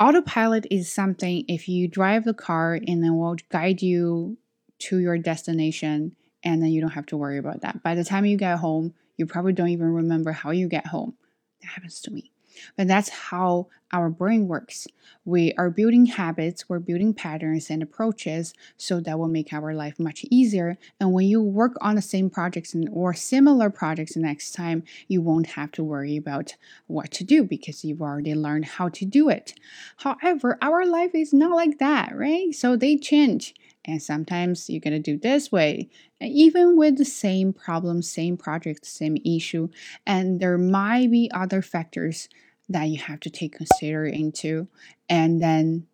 autopilot 0.00 0.66
is 0.70 0.92
something 0.92 1.44
if 1.48 1.68
you 1.68 1.86
drive 1.86 2.24
the 2.24 2.34
car 2.34 2.74
and 2.74 3.04
then 3.04 3.16
will 3.16 3.36
guide 3.50 3.80
you 3.80 4.38
to 4.78 4.98
your 4.98 5.18
destination 5.18 6.16
and 6.42 6.62
then 6.62 6.70
you 6.70 6.80
don't 6.80 6.90
have 6.90 7.06
to 7.06 7.16
worry 7.16 7.38
about 7.38 7.60
that. 7.60 7.82
By 7.82 7.94
the 7.94 8.04
time 8.04 8.24
you 8.24 8.36
get 8.36 8.58
home, 8.58 8.94
you 9.16 9.26
probably 9.26 9.52
don't 9.52 9.68
even 9.68 9.92
remember 9.92 10.32
how 10.32 10.50
you 10.50 10.68
get 10.68 10.86
home. 10.86 11.14
That 11.62 11.68
happens 11.68 12.00
to 12.02 12.10
me. 12.10 12.32
But 12.76 12.88
that's 12.88 13.08
how 13.08 13.68
our 13.92 14.10
brain 14.10 14.48
works. 14.48 14.86
We 15.24 15.52
are 15.58 15.70
building 15.70 16.06
habits, 16.06 16.68
we're 16.68 16.78
building 16.78 17.14
patterns 17.14 17.70
and 17.70 17.82
approaches 17.82 18.52
so 18.76 19.00
that 19.00 19.18
will 19.18 19.28
make 19.28 19.52
our 19.52 19.74
life 19.74 19.98
much 19.98 20.24
easier. 20.30 20.78
And 21.00 21.12
when 21.12 21.26
you 21.26 21.40
work 21.40 21.74
on 21.80 21.94
the 21.94 22.02
same 22.02 22.30
projects 22.30 22.74
or 22.92 23.14
similar 23.14 23.70
projects 23.70 24.16
next 24.16 24.52
time, 24.52 24.82
you 25.08 25.22
won't 25.22 25.48
have 25.48 25.72
to 25.72 25.84
worry 25.84 26.16
about 26.16 26.54
what 26.86 27.10
to 27.12 27.24
do 27.24 27.44
because 27.44 27.84
you've 27.84 28.02
already 28.02 28.34
learned 28.34 28.64
how 28.64 28.88
to 28.90 29.04
do 29.04 29.28
it. 29.28 29.54
However, 29.98 30.58
our 30.60 30.84
life 30.84 31.14
is 31.14 31.32
not 31.32 31.54
like 31.54 31.78
that, 31.78 32.16
right? 32.16 32.54
So 32.54 32.76
they 32.76 32.96
change. 32.96 33.54
And 33.88 34.02
sometimes 34.02 34.68
you're 34.68 34.80
going 34.80 35.00
to 35.00 35.12
do 35.12 35.16
this 35.16 35.52
way, 35.52 35.88
and 36.20 36.32
even 36.32 36.76
with 36.76 36.98
the 36.98 37.04
same 37.04 37.52
problem, 37.52 38.02
same 38.02 38.36
project, 38.36 38.84
same 38.84 39.16
issue. 39.24 39.68
And 40.04 40.40
there 40.40 40.58
might 40.58 41.12
be 41.12 41.30
other 41.32 41.62
factors 41.62 42.28
that 42.68 42.84
you 42.84 42.98
have 42.98 43.20
to 43.20 43.30
take 43.30 43.56
consider 43.56 44.06
into. 44.06 44.68
And 45.08 45.40
then 45.40 45.86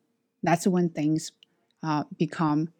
that's 0.42 0.66
when 0.66 0.88
things 0.88 1.32
uh, 1.82 2.04
become 2.16 2.72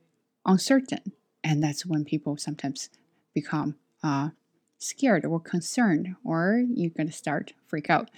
uncertain. 0.47 1.13
And 1.45 1.63
that's 1.63 1.85
when 1.85 2.05
people 2.05 2.37
sometimes 2.37 2.89
become 3.35 3.77
uh, 4.03 4.31
scared 4.79 5.25
or 5.25 5.41
concerned, 5.41 6.17
or 6.25 6.65
you're 6.75 6.91
to 7.07 7.13
start 7.13 7.53
freak 7.67 7.91
out. 7.91 8.11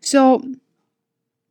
So 0.00 0.42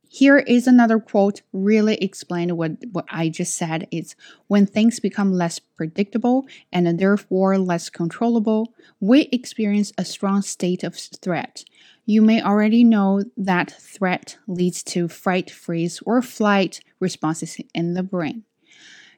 here 0.08 0.38
is 0.38 0.66
another 0.66 1.00
quote 1.00 1.40
really 1.54 1.96
explain 1.96 2.54
what, 2.56 2.72
what 2.92 3.06
I 3.08 3.30
just 3.30 3.54
said. 3.54 3.88
It's 3.90 4.14
when 4.46 4.66
things 4.66 5.00
become 5.00 5.32
less 5.32 5.58
predictable 5.58 6.46
and 6.70 6.98
therefore 6.98 7.56
less 7.56 7.88
controllable, 7.88 8.74
we 9.00 9.22
experience 9.32 9.90
a 9.96 10.04
strong 10.04 10.42
state 10.42 10.84
of 10.84 10.94
threat. 10.94 11.64
You 12.04 12.20
may 12.20 12.42
already 12.42 12.82
know 12.82 13.22
that 13.36 13.70
threat 13.70 14.36
leads 14.46 14.82
to 14.84 15.08
fight, 15.08 15.50
freeze, 15.50 16.00
or 16.04 16.20
flight 16.20 16.80
responses 16.98 17.58
in 17.74 17.94
the 17.94 18.02
brain. 18.02 18.44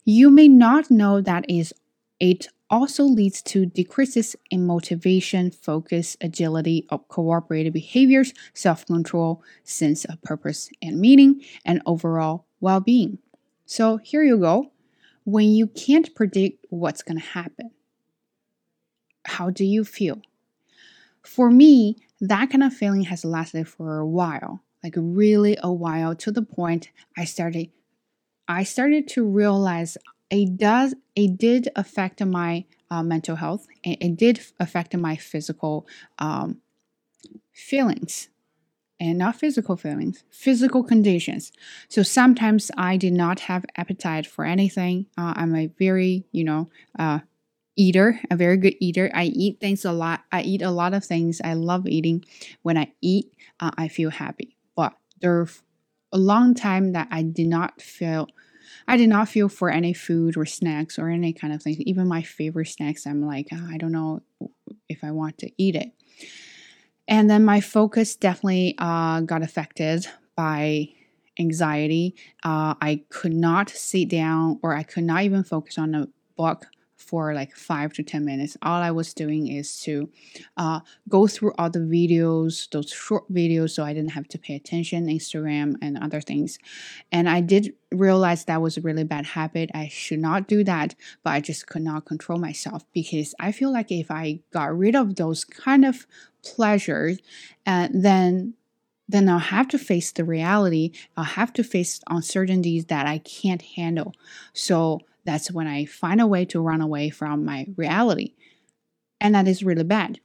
You 0.04 0.30
may 0.30 0.48
not 0.48 0.90
know 0.90 1.20
that 1.22 1.48
is 1.48 1.72
it 2.20 2.48
also 2.70 3.04
leads 3.04 3.42
to 3.42 3.66
decreases 3.66 4.36
in 4.50 4.66
motivation, 4.66 5.50
focus, 5.50 6.16
agility, 6.20 6.86
cooperative 7.08 7.72
behaviors, 7.72 8.32
self 8.52 8.84
control, 8.86 9.42
sense 9.62 10.04
of 10.04 10.20
purpose 10.22 10.70
and 10.82 11.00
meaning, 11.00 11.42
and 11.64 11.80
overall 11.86 12.46
well 12.60 12.80
being. 12.80 13.18
So 13.66 13.96
here 13.98 14.22
you 14.22 14.38
go. 14.38 14.72
When 15.24 15.48
you 15.48 15.68
can't 15.68 16.14
predict 16.14 16.66
what's 16.68 17.02
going 17.02 17.18
to 17.18 17.24
happen, 17.26 17.70
how 19.24 19.48
do 19.48 19.64
you 19.64 19.84
feel? 19.84 20.20
For 21.25 21.50
me, 21.50 21.97
that 22.21 22.50
kind 22.50 22.62
of 22.62 22.75
feeling 22.75 23.04
has 23.04 23.25
lasted 23.25 23.69
for 23.69 23.99
a 23.99 24.07
while, 24.07 24.62
like 24.83 24.95
really 24.97 25.57
a 25.62 25.73
while, 25.73 26.14
to 26.16 26.31
the 26.31 26.43
point 26.43 26.90
I 27.16 27.25
started 27.25 27.71
I 28.47 28.62
started 28.64 29.09
to 29.09 29.25
realize 29.25 29.97
it 30.31 30.57
does 30.57 30.95
it 31.16 31.38
did 31.38 31.69
affect 31.76 32.25
my 32.25 32.64
uh, 32.90 33.02
mental 33.02 33.37
health 33.37 33.66
and 33.85 33.97
it 34.00 34.16
did 34.16 34.40
affect 34.61 34.95
my 34.97 35.16
physical 35.16 35.87
um, 36.19 36.61
feelings 37.52 38.28
and 39.00 39.19
not 39.19 39.37
physical 39.37 39.76
feelings 39.76 40.25
physical 40.31 40.83
conditions. 40.85 41.52
So 41.88 42.02
sometimes 42.02 42.71
i 42.76 42.97
did 42.97 43.12
not 43.14 43.40
have 43.40 43.64
appetite 43.76 44.26
for 44.26 44.45
anything. 44.45 45.07
Uh, 45.16 45.33
i'm 45.37 45.54
a 45.54 45.66
very 45.78 46.25
you 46.33 46.45
know 46.45 46.69
uh, 46.99 47.21
eater 47.76 48.21
a 48.31 48.37
very 48.37 48.57
good 48.57 48.75
eater 48.81 49.11
i 49.14 49.25
eat 49.25 49.61
things 49.61 49.85
a 49.85 49.93
lot 49.93 50.23
i 50.33 50.43
eat 50.43 50.62
a 50.62 50.71
lot 50.71 50.95
of 50.95 51.04
things 51.04 51.40
i 51.45 51.54
love 51.54 51.87
eating 51.87 52.25
when 52.62 52.76
i 52.78 52.90
eat 53.00 53.33
uh, 53.61 53.71
i 53.76 53.88
feel 53.88 54.11
happy 54.11 54.57
but 54.76 54.95
there 55.21 55.47
a 56.12 56.19
long 56.19 56.54
time 56.54 56.93
that 56.93 57.09
i 57.11 57.23
did 57.23 57.49
not 57.49 57.81
feel 57.81 58.28
I 58.87 58.97
did 58.97 59.09
not 59.09 59.28
feel 59.28 59.49
for 59.49 59.71
any 59.71 59.93
food 59.93 60.37
or 60.37 60.47
snacks 60.47 60.99
or 60.99 61.09
any 61.09 61.33
kind 61.33 61.52
of 61.52 61.62
things. 61.62 61.81
Even 61.81 62.09
my 62.09 62.23
favorite 62.23 62.69
snacks, 62.69 63.07
I'm 63.07 63.23
like, 63.26 63.49
oh, 63.52 63.69
I 63.71 63.78
don't 63.78 63.93
know 63.93 64.23
if 64.88 65.02
I 65.02 65.11
want 65.11 65.38
to 65.38 65.50
eat 65.57 65.76
it. 65.76 65.93
And 67.07 67.28
then 67.28 67.45
my 67.45 67.61
focus 67.61 68.16
definitely 68.16 68.75
uh, 68.78 69.21
got 69.21 69.43
affected 69.43 70.07
by 70.37 70.88
anxiety. 71.38 72.14
Uh, 72.43 72.75
I 72.81 73.02
could 73.11 73.35
not 73.35 73.69
sit 73.71 74.09
down 74.09 74.59
or 74.62 74.75
I 74.75 74.83
could 74.83 75.04
not 75.04 75.23
even 75.23 75.45
focus 75.45 75.78
on 75.78 75.95
a 75.95 76.09
book 76.37 76.66
for 77.14 77.33
like 77.33 77.54
five 77.54 77.92
to 77.92 78.02
10 78.02 78.25
minutes. 78.25 78.56
All 78.61 78.83
I 78.83 78.90
was 78.90 79.14
doing 79.14 79.47
is 79.47 79.78
to 79.83 80.11
uh, 80.56 80.80
go 81.09 81.28
through 81.28 81.52
all 81.56 81.71
the 81.71 81.78
videos, 81.78 82.68
those 82.71 82.90
short 82.90 83.33
videos, 83.33 83.71
so 83.71 83.85
I 83.85 83.94
didn't 83.94 84.14
have 84.18 84.26
to 84.30 84.38
pay 84.38 84.56
attention, 84.56 85.06
Instagram 85.06 85.76
and 85.80 85.97
other 85.97 86.21
things. 86.21 86.59
And 87.12 87.28
I 87.28 87.40
did 87.40 87.73
realize 87.92 88.47
that 88.47 88.61
was 88.61 88.76
a 88.76 88.80
really 88.80 89.04
bad 89.04 89.26
habit. 89.26 89.71
I 89.76 89.87
should 89.87 90.18
not 90.18 90.49
do 90.49 90.64
that, 90.64 90.97
but 91.23 91.35
I 91.35 91.40
just 91.40 91.68
could 91.68 91.83
not 91.83 92.04
control 92.04 92.40
myself 92.40 92.83
because 92.92 93.33
I 93.38 93.52
feel 93.52 93.73
like 93.73 93.92
if 93.92 94.11
I 94.11 94.40
got 94.52 94.76
rid 94.76 94.97
of 94.97 95.14
those 95.14 95.44
kind 95.44 95.85
of 95.85 96.09
pleasures, 96.42 97.18
uh, 97.64 97.87
then 97.92 98.54
then 99.06 99.28
I'll 99.28 99.38
have 99.38 99.68
to 99.68 99.78
face 99.78 100.11
the 100.11 100.25
reality. 100.25 100.90
I'll 101.16 101.37
have 101.38 101.52
to 101.52 101.62
face 101.62 102.00
uncertainties 102.09 102.87
that 102.87 103.06
I 103.06 103.18
can't 103.18 103.61
handle. 103.61 104.14
So 104.54 105.02
that's 105.25 105.50
when 105.50 105.66
I 105.66 105.85
find 105.87 106.21
a 106.21 106.26
way 106.26 106.45
to 106.47 106.61
run 106.61 106.81
away 106.81 107.11
from 107.11 107.45
my 107.45 107.66
reality. 107.76 108.35
And 109.21 109.35
that 109.35 109.49
is 109.49 109.64
really 109.64 109.85
bad. 109.85 110.21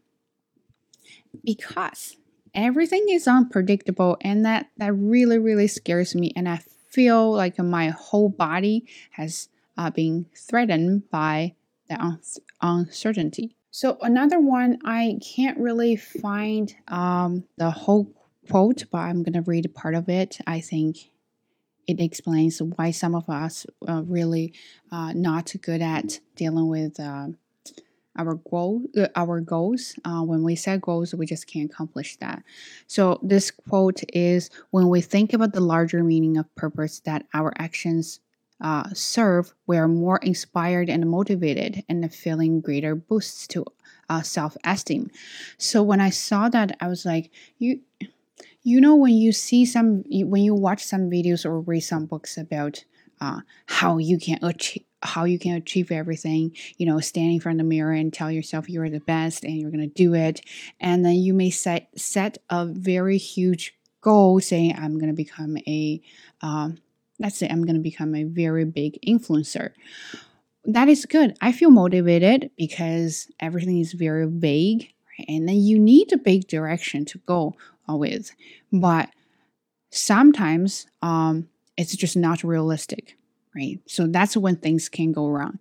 Because 1.43 2.17
everything 2.53 3.05
is 3.09 3.27
unpredictable 3.27 4.17
and 4.21 4.45
that 4.45 4.67
that 4.77 4.93
really 4.93 5.37
really 5.37 5.67
scares 5.67 6.15
me 6.15 6.33
and 6.35 6.49
I 6.49 6.59
feel 6.89 7.31
like 7.31 7.59
my 7.59 7.89
whole 7.89 8.29
body 8.29 8.87
has 9.11 9.49
uh, 9.77 9.91
been 9.91 10.25
threatened 10.35 11.09
by 11.11 11.53
the 11.87 12.01
un- 12.01 12.19
uncertainty. 12.61 13.55
So 13.71 13.97
another 14.01 14.39
one 14.39 14.79
I 14.83 15.19
can't 15.23 15.59
really 15.59 15.95
find 15.95 16.73
um, 16.87 17.43
the 17.57 17.69
whole 17.69 18.11
quote, 18.49 18.85
but 18.91 18.99
I'm 18.99 19.23
gonna 19.23 19.43
read 19.43 19.73
part 19.75 19.95
of 19.95 20.09
it. 20.09 20.39
I 20.47 20.59
think 20.59 21.11
it 21.89 21.99
explains 21.99 22.61
why 22.61 22.91
some 22.91 23.15
of 23.15 23.27
us 23.29 23.65
are 23.87 24.03
really 24.03 24.53
uh, 24.91 25.11
not 25.13 25.53
good 25.61 25.81
at 25.81 26.19
dealing 26.35 26.67
with 26.67 26.99
uh, 26.99 27.27
our 28.15 28.35
goal, 28.35 28.83
uh, 28.95 29.07
our 29.15 29.41
goals. 29.41 29.95
Uh, 30.05 30.21
when 30.21 30.43
we 30.43 30.55
set 30.55 30.81
goals, 30.81 31.15
we 31.15 31.25
just 31.25 31.47
can't 31.47 31.71
accomplish 31.71 32.17
that. 32.17 32.43
So 32.85 33.19
this 33.23 33.49
quote 33.49 34.01
is: 34.13 34.51
When 34.69 34.87
we 34.89 35.01
think 35.01 35.33
about 35.33 35.53
the 35.53 35.61
larger 35.61 36.03
meaning 36.03 36.37
of 36.37 36.53
purpose 36.55 36.99
that 37.01 37.25
our 37.33 37.53
actions 37.57 38.19
uh, 38.61 38.89
serve, 38.93 39.53
we 39.65 39.77
are 39.77 39.87
more 39.87 40.19
inspired 40.19 40.89
and 40.89 41.09
motivated, 41.09 41.83
and 41.89 42.13
feeling 42.13 42.61
greater 42.61 42.93
boosts 42.93 43.47
to 43.47 43.65
uh, 44.09 44.21
self-esteem. 44.21 45.09
So 45.57 45.81
when 45.81 46.01
I 46.01 46.11
saw 46.11 46.49
that, 46.49 46.77
I 46.79 46.87
was 46.87 47.05
like, 47.05 47.31
you 47.57 47.81
you 48.63 48.81
know 48.81 48.95
when 48.95 49.13
you 49.13 49.31
see 49.31 49.65
some 49.65 50.03
when 50.09 50.43
you 50.43 50.53
watch 50.53 50.83
some 50.83 51.09
videos 51.09 51.45
or 51.45 51.59
read 51.61 51.81
some 51.81 52.05
books 52.05 52.37
about 52.37 52.83
uh, 53.21 53.41
how 53.67 53.97
you 53.97 54.19
can 54.19 54.39
achieve 54.41 54.83
how 55.01 55.23
you 55.23 55.39
can 55.39 55.55
achieve 55.55 55.91
everything 55.91 56.53
you 56.77 56.85
know 56.85 56.99
standing 56.99 57.35
in 57.35 57.39
front 57.39 57.59
of 57.59 57.65
the 57.65 57.69
mirror 57.69 57.93
and 57.93 58.13
tell 58.13 58.29
yourself 58.29 58.69
you're 58.69 58.89
the 58.89 58.99
best 58.99 59.43
and 59.43 59.57
you're 59.57 59.71
going 59.71 59.79
to 59.79 59.87
do 59.87 60.13
it 60.13 60.41
and 60.81 61.05
then 61.05 61.15
you 61.15 61.33
may 61.33 61.49
set 61.49 61.89
set 61.95 62.37
a 62.49 62.65
very 62.65 63.17
huge 63.17 63.73
goal 64.01 64.39
saying 64.41 64.75
i'm 64.77 64.95
going 64.95 65.09
to 65.09 65.15
become 65.15 65.57
a 65.67 66.01
um, 66.41 66.77
let's 67.19 67.37
say 67.37 67.47
i'm 67.49 67.63
going 67.63 67.75
to 67.75 67.81
become 67.81 68.13
a 68.13 68.23
very 68.23 68.65
big 68.65 68.99
influencer. 69.05 69.71
That 70.65 70.89
is 70.89 71.05
good. 71.05 71.37
I 71.41 71.51
feel 71.53 71.71
motivated 71.71 72.51
because 72.57 73.31
everything 73.39 73.79
is 73.79 73.93
very 73.93 74.27
vague 74.27 74.93
and 75.27 75.47
then 75.47 75.55
you 75.55 75.79
need 75.79 76.11
a 76.13 76.17
big 76.17 76.47
direction 76.47 77.05
to 77.05 77.17
go 77.19 77.55
with. 77.97 78.31
But 78.71 79.09
sometimes 79.91 80.87
um, 81.01 81.47
it's 81.77 81.95
just 81.95 82.15
not 82.15 82.43
realistic, 82.43 83.17
right? 83.55 83.79
So 83.87 84.07
that's 84.07 84.37
when 84.37 84.57
things 84.57 84.89
can 84.89 85.11
go 85.11 85.27
wrong. 85.29 85.59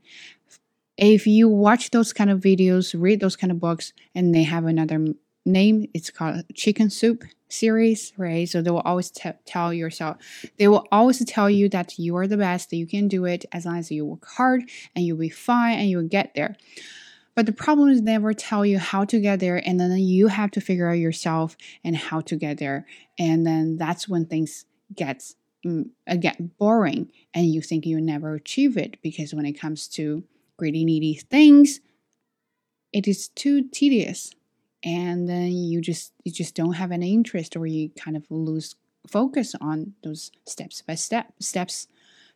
If 0.97 1.27
you 1.27 1.49
watch 1.49 1.91
those 1.91 2.13
kind 2.13 2.29
of 2.29 2.41
videos, 2.41 2.95
read 2.99 3.21
those 3.21 3.37
kind 3.37 3.53
of 3.53 3.61
books, 3.61 3.93
and 4.15 4.35
they 4.35 4.43
have 4.43 4.65
another 4.65 5.15
name, 5.47 5.89
it's 5.95 6.11
called 6.11 6.43
Chicken 6.55 6.91
Soup 6.91 7.23
series, 7.49 8.13
right? 8.17 8.49
So 8.49 8.63
they 8.63 8.71
will 8.71 8.81
always 8.81 9.11
t- 9.11 9.31
tell 9.45 9.73
yourself, 9.73 10.19
they 10.59 10.69
will 10.69 10.87
always 10.93 11.25
tell 11.25 11.49
you 11.49 11.69
that 11.71 11.99
you 11.99 12.17
are 12.17 12.27
the 12.27 12.37
best, 12.37 12.71
that 12.71 12.77
you 12.77 12.87
can 12.87 13.09
do 13.09 13.25
it 13.25 13.45
as 13.53 13.65
long 13.65 13.79
as 13.79 13.91
you 13.91 14.05
work 14.05 14.27
hard 14.27 14.69
and 14.95 15.05
you'll 15.05 15.17
be 15.17 15.31
fine 15.31 15.79
and 15.79 15.89
you'll 15.89 16.09
get 16.09 16.35
there. 16.35 16.57
But 17.39 17.47
the 17.47 17.53
problem 17.53 17.89
is 17.89 18.03
never 18.03 18.35
tell 18.35 18.67
you 18.67 18.81
how 18.81 19.05
to 19.05 19.21
get 19.21 19.39
there, 19.39 19.63
and 19.65 19.79
then 19.79 19.97
you 19.97 20.27
have 20.27 20.51
to 20.51 20.61
figure 20.61 20.89
out 20.89 20.99
yourself 20.99 21.57
and 21.85 21.97
how 21.97 22.21
to 22.23 22.35
get 22.35 22.59
there. 22.59 22.85
And 23.17 23.47
then 23.47 23.77
that's 23.77 24.09
when 24.09 24.27
things 24.27 24.65
get 24.93 25.23
mm, 25.65 25.89
get 26.19 26.59
boring, 26.59 27.13
and 27.33 27.47
you 27.47 27.63
think 27.63 27.87
you 27.87 28.01
never 28.01 28.35
achieve 28.35 28.77
it 28.77 29.01
because 29.03 29.35
when 29.35 29.47
it 29.47 29.53
comes 29.53 29.87
to 29.91 30.25
greedy, 30.57 30.85
needy 30.85 31.15
things, 31.15 31.79
it 32.93 33.07
is 33.07 33.29
too 33.29 33.69
tedious, 33.69 34.35
and 34.83 35.29
then 35.29 35.53
you 35.53 35.81
just 35.81 36.13
you 36.25 36.33
just 36.33 36.57
don't 36.57 36.73
have 36.73 36.91
any 36.91 37.15
interest, 37.15 37.55
or 37.55 37.69
you 37.69 37.91
kind 37.91 38.17
of 38.17 38.25
lose 38.31 38.75
focus 39.07 39.55
on 39.61 39.95
those 40.03 40.33
steps 40.45 40.83
by 40.83 40.97
step 40.97 41.33
steps, 41.39 41.87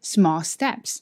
small 0.01 0.45
steps 0.45 1.01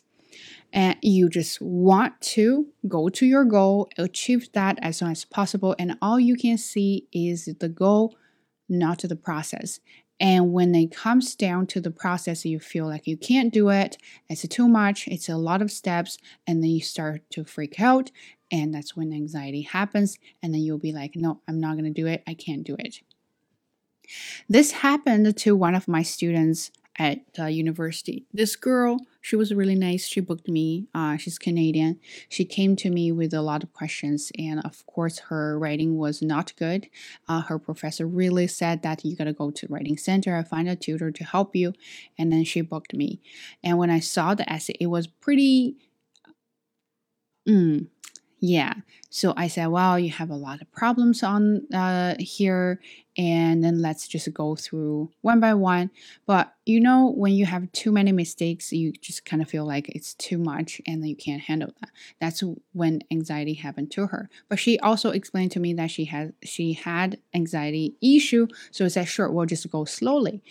and 0.73 0.97
you 1.03 1.29
just 1.29 1.61
want 1.61 2.21
to 2.21 2.67
go 2.87 3.09
to 3.09 3.27
your 3.27 3.45
goal, 3.45 3.89
achieve 3.99 4.53
that 4.53 4.79
as 4.83 4.99
soon 4.99 5.11
as 5.11 5.25
possible, 5.25 5.75
and 5.79 5.97
all 6.01 6.21
you 6.21 6.37
can 6.37 6.59
see 6.59 7.09
is 7.13 7.49
the 7.59 7.69
goal, 7.69 8.17
not 8.69 9.01
the 9.01 9.17
process. 9.17 9.81
And 10.21 10.53
when 10.53 10.75
it 10.75 10.95
comes 10.95 11.35
down 11.35 11.67
to 11.69 11.81
the 11.81 11.91
process, 11.91 12.45
you 12.45 12.61
feel 12.61 12.87
like 12.87 13.07
you 13.07 13.17
can't 13.17 13.53
do 13.53 13.71
it, 13.71 13.97
it's 14.29 14.47
too 14.49 14.69
much, 14.69 15.09
it's 15.09 15.31
a 15.31 15.37
lot 15.37 15.63
of 15.63 15.71
steps, 15.71 16.19
and 16.47 16.63
then 16.63 16.71
you 16.71 16.83
start 16.83 17.23
to 17.31 17.45
freak 17.45 17.81
out, 17.81 18.11
and 18.53 18.75
that's 18.75 18.95
when 18.95 19.13
anxiety 19.13 19.63
happens, 19.63 20.19
and 20.43 20.53
then 20.53 20.61
you'll 20.61 20.79
be 20.79 20.93
like, 20.93 21.17
no, 21.17 21.41
I'm 21.49 21.59
not 21.59 21.77
gonna 21.77 21.91
do 21.91 22.07
it, 22.07 22.23
I 22.27 22.35
can't 22.35 22.65
do 22.65 22.77
it. 22.79 23.01
This 24.49 24.73
happened 24.73 25.37
to 25.39 25.57
one 25.57 25.75
of 25.75 25.89
my 25.89 26.03
students 26.03 26.71
at 26.99 27.21
uh, 27.39 27.47
university. 27.47 28.27
This 28.33 28.57
girl, 28.57 28.99
she 29.21 29.37
was 29.37 29.55
really 29.55 29.75
nice. 29.75 30.07
She 30.07 30.21
booked 30.21 30.49
me. 30.49 30.89
Uh, 30.95 31.17
she's 31.17 31.39
Canadian. 31.39 31.99
She 32.29 32.45
came 32.45 32.77
to 32.77 32.91
me 32.91 33.13
with 33.13 33.33
a 33.33 33.43
lot 33.43 33.63
of 33.63 33.73
questions, 33.73 34.31
and 34.39 34.61
of 34.61 34.85
course, 34.87 35.19
her 35.31 35.59
writing 35.59 35.97
was 35.97 36.21
not 36.21 36.53
good. 36.57 36.89
Uh, 37.29 37.43
her 37.43 37.59
professor 37.59 38.07
really 38.07 38.47
said 38.47 38.83
that 38.83 39.05
you 39.05 39.17
gotta 39.17 39.33
go 39.33 39.51
to 39.51 39.67
writing 39.69 39.97
center 39.97 40.35
and 40.35 40.47
find 40.49 40.69
a 40.69 40.77
tutor 40.77 41.11
to 41.11 41.25
help 41.25 41.57
you, 41.57 41.73
and 42.19 42.33
then 42.33 42.45
she 42.45 42.61
booked 42.61 42.95
me. 42.95 43.21
And 43.63 43.79
when 43.79 43.91
I 43.91 44.01
saw 44.01 44.35
the 44.35 44.51
essay, 44.53 44.75
it 44.81 44.87
was 44.89 45.07
pretty. 45.07 45.77
Mm, 47.49 47.87
yeah. 48.41 48.75
So 49.11 49.35
I 49.37 49.49
said, 49.49 49.67
well, 49.67 49.99
you 49.99 50.11
have 50.11 50.31
a 50.31 50.37
lot 50.37 50.63
of 50.63 50.71
problems 50.71 51.25
on 51.25 51.67
uh, 51.75 52.15
here, 52.21 52.81
and 53.19 53.63
then 53.63 53.83
let's 53.83 54.07
just 54.07 54.33
go 54.33 54.55
through 54.55 55.11
one 55.21 55.41
by 55.41 55.53
one. 55.53 55.91
But 56.27 56.55
you 56.65 56.79
know, 56.79 57.13
when 57.17 57.33
you 57.33 57.47
have 57.47 57.71
too 57.73 57.91
many 57.91 58.13
mistakes, 58.13 58.73
you 58.73 58.93
just 58.93 59.25
kind 59.25 59.43
of 59.43 59.51
feel 59.51 59.67
like 59.67 59.89
it's 59.89 60.15
too 60.15 60.39
much 60.39 60.81
and 60.87 61.07
you 61.07 61.17
can't 61.17 61.43
handle 61.43 61.73
that. 61.81 61.91
That's 62.21 62.45
when 62.73 63.01
anxiety 63.11 63.55
happened 63.55 63.91
to 63.93 64.07
her. 64.07 64.31
But 64.49 64.61
she 64.61 64.79
also 64.79 65.11
explained 65.11 65.51
to 65.53 65.61
me 65.61 65.75
that 65.75 65.91
she 65.91 66.05
had 66.05 66.33
she 66.45 66.75
had 66.75 67.19
anxiety 67.35 67.97
issue. 68.01 68.47
So 68.71 68.85
I 68.85 68.89
said, 68.89 69.09
sure, 69.09 69.31
we'll 69.31 69.47
just 69.47 69.69
go 69.71 69.85
slowly. 69.85 70.43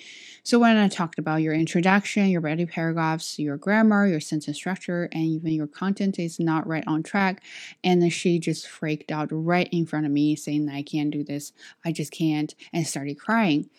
So 0.44 0.60
when 0.60 0.76
I 0.76 0.88
talked 0.90 1.20
about 1.20 1.42
your 1.42 1.54
introduction, 1.54 2.28
your 2.30 2.42
body 2.42 2.66
paragraphs, 2.66 3.40
your 3.40 3.56
grammar, 3.56 4.08
your 4.08 4.20
sentence 4.20 4.58
structure, 4.58 5.08
and 5.12 5.24
even 5.24 5.52
your 5.54 5.68
content 5.68 6.20
is 6.20 6.40
not 6.40 6.68
right 6.68 6.84
on 6.88 7.04
track, 7.04 7.44
and 7.84 8.02
then 8.02 8.10
she 8.10 8.40
just 8.40 8.49
freaked 8.54 9.12
out 9.12 9.30
right 9.32 9.70
in 9.72 9.86
front 9.86 10.06
of 10.06 10.12
me, 10.12 10.36
saying, 10.36 10.70
I 10.70 10.82
can't 10.82 11.12
do 11.12 11.24
this. 11.24 11.54
I 11.84 11.92
just 11.92 12.12
can't, 12.12 12.54
and 12.74 12.86
started 12.86 13.20
crying. 13.20 13.70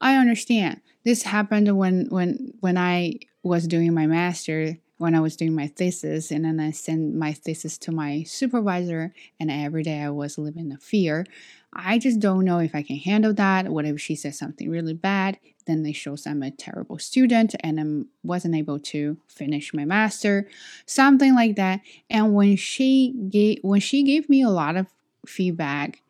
I 0.00 0.16
understand. 0.16 0.80
This 1.04 1.22
happened 1.22 1.76
when 1.76 2.06
when 2.10 2.54
when 2.60 2.76
I 2.76 3.20
was 3.42 3.66
doing 3.66 3.94
my 3.94 4.06
master, 4.06 4.78
when 4.98 5.14
I 5.14 5.20
was 5.20 5.36
doing 5.36 5.54
my 5.54 5.68
thesis, 5.68 6.30
and 6.30 6.44
then 6.44 6.60
I 6.60 6.72
sent 6.72 7.14
my 7.14 7.32
thesis 7.32 7.78
to 7.78 7.92
my 7.92 8.24
supervisor, 8.24 9.14
and 9.40 9.50
every 9.50 9.82
day 9.82 10.00
I 10.00 10.10
was 10.10 10.38
living 10.38 10.70
in 10.70 10.76
fear. 10.78 11.26
I 11.72 11.98
just 11.98 12.20
don't 12.20 12.44
know 12.44 12.58
if 12.58 12.74
I 12.74 12.82
can 12.82 12.96
handle 12.96 13.32
that. 13.34 13.68
What 13.68 13.84
if 13.84 14.00
she 14.00 14.14
says 14.14 14.38
something 14.38 14.68
really 14.68 14.94
bad? 14.94 15.38
Then 15.66 15.84
it 15.86 15.94
shows 15.94 16.26
I'm 16.26 16.42
a 16.42 16.50
terrible 16.50 16.98
student 16.98 17.54
and 17.60 17.80
I 17.80 18.26
wasn't 18.26 18.54
able 18.54 18.78
to 18.78 19.16
finish 19.28 19.72
my 19.72 19.84
master, 19.84 20.48
something 20.86 21.34
like 21.34 21.56
that. 21.56 21.80
And 22.10 22.34
when 22.34 22.56
she 22.56 23.14
gave 23.28 23.58
when 23.62 23.80
she 23.80 24.02
gave 24.02 24.28
me 24.28 24.42
a 24.42 24.50
lot 24.50 24.76
of 24.76 24.86
feedback, 25.26 26.02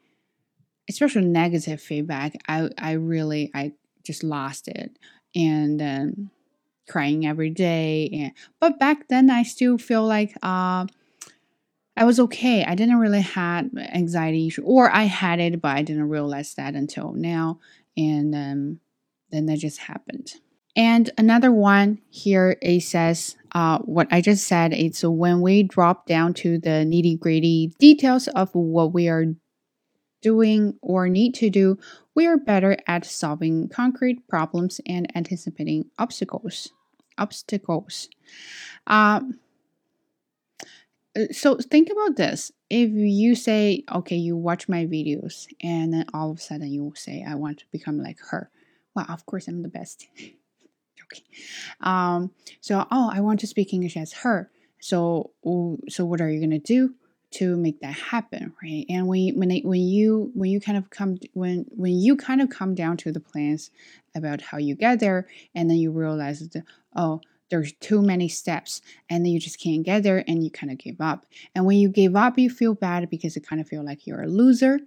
especially 0.88 1.24
negative 1.24 1.80
feedback, 1.80 2.34
I 2.48 2.70
I 2.78 2.92
really 2.92 3.50
I 3.54 3.72
just 4.04 4.24
lost 4.24 4.68
it 4.68 4.98
and 5.34 5.80
um, 5.80 6.30
crying 6.88 7.26
every 7.26 7.50
day. 7.50 8.08
And 8.12 8.32
but 8.60 8.78
back 8.78 9.08
then 9.08 9.30
I 9.30 9.42
still 9.42 9.78
feel 9.78 10.04
like 10.06 10.34
uh, 10.42 10.86
I 11.96 12.04
was 12.04 12.18
okay. 12.20 12.64
I 12.64 12.74
didn't 12.74 12.98
really 12.98 13.20
had 13.20 13.70
anxiety 13.76 14.46
issue, 14.46 14.62
or 14.62 14.90
I 14.90 15.04
had 15.04 15.40
it, 15.40 15.60
but 15.60 15.76
I 15.76 15.82
didn't 15.82 16.08
realize 16.08 16.54
that 16.54 16.74
until 16.74 17.12
now. 17.12 17.60
And 17.96 18.34
um, 18.34 18.80
then 19.32 19.46
that 19.46 19.58
just 19.58 19.78
happened. 19.78 20.34
And 20.74 21.10
another 21.18 21.52
one 21.52 22.00
here 22.08 22.56
it 22.62 22.82
says 22.82 23.36
uh, 23.54 23.78
what 23.80 24.08
I 24.10 24.20
just 24.20 24.46
said. 24.46 24.72
It's 24.72 25.02
when 25.02 25.40
we 25.40 25.62
drop 25.62 26.06
down 26.06 26.34
to 26.34 26.58
the 26.58 26.86
nitty 26.86 27.18
gritty 27.18 27.74
details 27.78 28.28
of 28.28 28.54
what 28.54 28.94
we 28.94 29.08
are 29.08 29.26
doing 30.22 30.78
or 30.80 31.08
need 31.08 31.34
to 31.34 31.50
do, 31.50 31.78
we 32.14 32.26
are 32.26 32.38
better 32.38 32.76
at 32.86 33.04
solving 33.04 33.68
concrete 33.68 34.26
problems 34.28 34.80
and 34.86 35.14
anticipating 35.16 35.86
obstacles. 35.98 36.70
Obstacles. 37.18 38.08
Um, 38.86 39.38
so 41.30 41.56
think 41.56 41.90
about 41.90 42.16
this. 42.16 42.52
If 42.70 42.90
you 42.90 43.34
say, 43.34 43.84
okay, 43.92 44.16
you 44.16 44.36
watch 44.36 44.68
my 44.68 44.86
videos, 44.86 45.46
and 45.62 45.92
then 45.92 46.06
all 46.14 46.30
of 46.30 46.38
a 46.38 46.40
sudden 46.40 46.68
you 46.68 46.92
say, 46.96 47.22
I 47.26 47.34
want 47.34 47.58
to 47.58 47.66
become 47.70 47.98
like 48.02 48.18
her. 48.30 48.50
Well, 48.94 49.06
of 49.08 49.26
course, 49.26 49.48
I'm 49.48 49.62
the 49.62 49.68
best. 49.68 50.06
okay. 50.18 51.22
Um, 51.80 52.30
so, 52.60 52.86
oh, 52.90 53.10
I 53.12 53.20
want 53.20 53.40
to 53.40 53.46
speak 53.46 53.72
English 53.72 53.96
as 53.96 54.12
her. 54.12 54.50
So, 54.80 55.30
so 55.88 56.04
what 56.04 56.20
are 56.20 56.30
you 56.30 56.40
gonna 56.40 56.58
do? 56.58 56.94
to 57.32 57.56
make 57.56 57.80
that 57.80 57.94
happen 57.94 58.52
right 58.62 58.84
and 58.88 59.06
when 59.06 59.34
when 59.36 59.48
they, 59.48 59.60
when 59.60 59.80
you 59.80 60.30
when 60.34 60.50
you 60.50 60.60
kind 60.60 60.78
of 60.78 60.90
come 60.90 61.18
when 61.32 61.64
when 61.70 61.98
you 61.98 62.14
kind 62.14 62.40
of 62.40 62.50
come 62.50 62.74
down 62.74 62.96
to 62.96 63.10
the 63.10 63.20
plans 63.20 63.70
about 64.14 64.40
how 64.40 64.58
you 64.58 64.74
get 64.74 65.00
there 65.00 65.26
and 65.54 65.68
then 65.68 65.78
you 65.78 65.90
realize 65.90 66.40
that 66.40 66.62
oh 66.94 67.20
there's 67.50 67.72
too 67.74 68.00
many 68.00 68.28
steps 68.28 68.80
and 69.10 69.24
then 69.24 69.32
you 69.32 69.40
just 69.40 69.60
can't 69.60 69.82
get 69.82 70.02
there 70.02 70.22
and 70.28 70.44
you 70.44 70.50
kind 70.50 70.70
of 70.70 70.78
give 70.78 71.00
up 71.00 71.26
and 71.54 71.64
when 71.64 71.78
you 71.78 71.88
give 71.88 72.14
up 72.14 72.38
you 72.38 72.50
feel 72.50 72.74
bad 72.74 73.08
because 73.08 73.34
you 73.34 73.42
kind 73.42 73.60
of 73.60 73.68
feel 73.68 73.84
like 73.84 74.06
you're 74.06 74.22
a 74.22 74.28
loser 74.28 74.78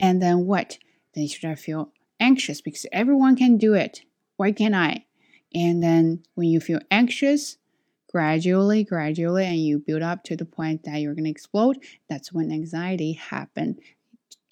and 0.00 0.20
then 0.22 0.46
what 0.46 0.78
then 1.14 1.22
you 1.24 1.28
start 1.28 1.58
to 1.58 1.62
feel 1.62 1.92
anxious 2.22 2.60
because 2.60 2.86
everyone 2.92 3.36
can 3.36 3.56
do 3.56 3.74
it 3.74 4.02
why 4.36 4.50
can't 4.52 4.74
i 4.74 5.04
and 5.54 5.82
then 5.82 6.22
when 6.34 6.48
you 6.48 6.60
feel 6.60 6.80
anxious 6.90 7.58
gradually, 8.12 8.84
gradually, 8.84 9.46
and 9.46 9.58
you 9.58 9.78
build 9.78 10.02
up 10.02 10.22
to 10.22 10.36
the 10.36 10.44
point 10.44 10.84
that 10.84 11.00
you're 11.00 11.14
going 11.14 11.24
to 11.24 11.30
explode, 11.30 11.78
that's 12.08 12.32
when 12.32 12.52
anxiety 12.52 13.14
happen 13.14 13.78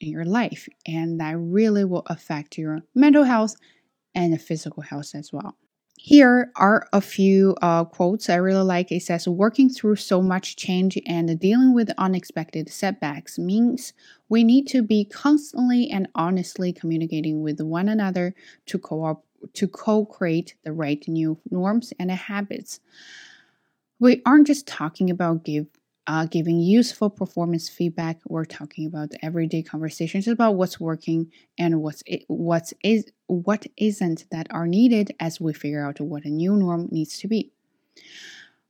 in 0.00 0.08
your 0.08 0.24
life. 0.24 0.66
And 0.86 1.20
that 1.20 1.36
really 1.38 1.84
will 1.84 2.04
affect 2.06 2.56
your 2.56 2.80
mental 2.94 3.24
health 3.24 3.54
and 4.14 4.32
the 4.32 4.38
physical 4.38 4.82
health 4.82 5.14
as 5.14 5.32
well. 5.32 5.56
Here 6.02 6.50
are 6.56 6.88
a 6.94 7.00
few 7.02 7.56
uh, 7.60 7.84
quotes 7.84 8.30
I 8.30 8.36
really 8.36 8.62
like. 8.62 8.90
It 8.90 9.02
says, 9.02 9.28
Working 9.28 9.68
through 9.68 9.96
so 9.96 10.22
much 10.22 10.56
change 10.56 10.98
and 11.06 11.38
dealing 11.38 11.74
with 11.74 11.90
unexpected 11.98 12.70
setbacks 12.70 13.38
means 13.38 13.92
we 14.28 14.42
need 14.42 14.66
to 14.68 14.82
be 14.82 15.04
constantly 15.04 15.90
and 15.90 16.08
honestly 16.14 16.72
communicating 16.72 17.42
with 17.42 17.60
one 17.60 17.88
another 17.88 18.34
to 18.66 18.78
co 18.78 19.22
to 19.52 19.68
co-create 19.68 20.54
the 20.64 20.72
right 20.72 21.06
new 21.06 21.38
norms 21.50 21.92
and 21.98 22.10
habits 22.10 22.80
we 23.98 24.22
aren't 24.26 24.46
just 24.46 24.66
talking 24.66 25.10
about 25.10 25.44
give 25.44 25.66
uh, 26.10 26.26
giving 26.26 26.58
useful 26.58 27.08
performance 27.08 27.68
feedback. 27.68 28.18
We're 28.26 28.44
talking 28.44 28.84
about 28.84 29.12
everyday 29.22 29.62
conversations 29.62 30.26
about 30.26 30.56
what's 30.56 30.80
working 30.80 31.30
and 31.56 31.80
what's 31.82 32.02
it, 32.04 32.24
what's 32.26 32.74
is 32.82 33.12
what 33.28 33.64
isn't 33.76 34.24
that 34.32 34.48
are 34.50 34.66
needed 34.66 35.14
as 35.20 35.40
we 35.40 35.52
figure 35.52 35.86
out 35.86 36.00
what 36.00 36.24
a 36.24 36.28
new 36.28 36.56
norm 36.56 36.88
needs 36.90 37.16
to 37.20 37.28
be. 37.28 37.52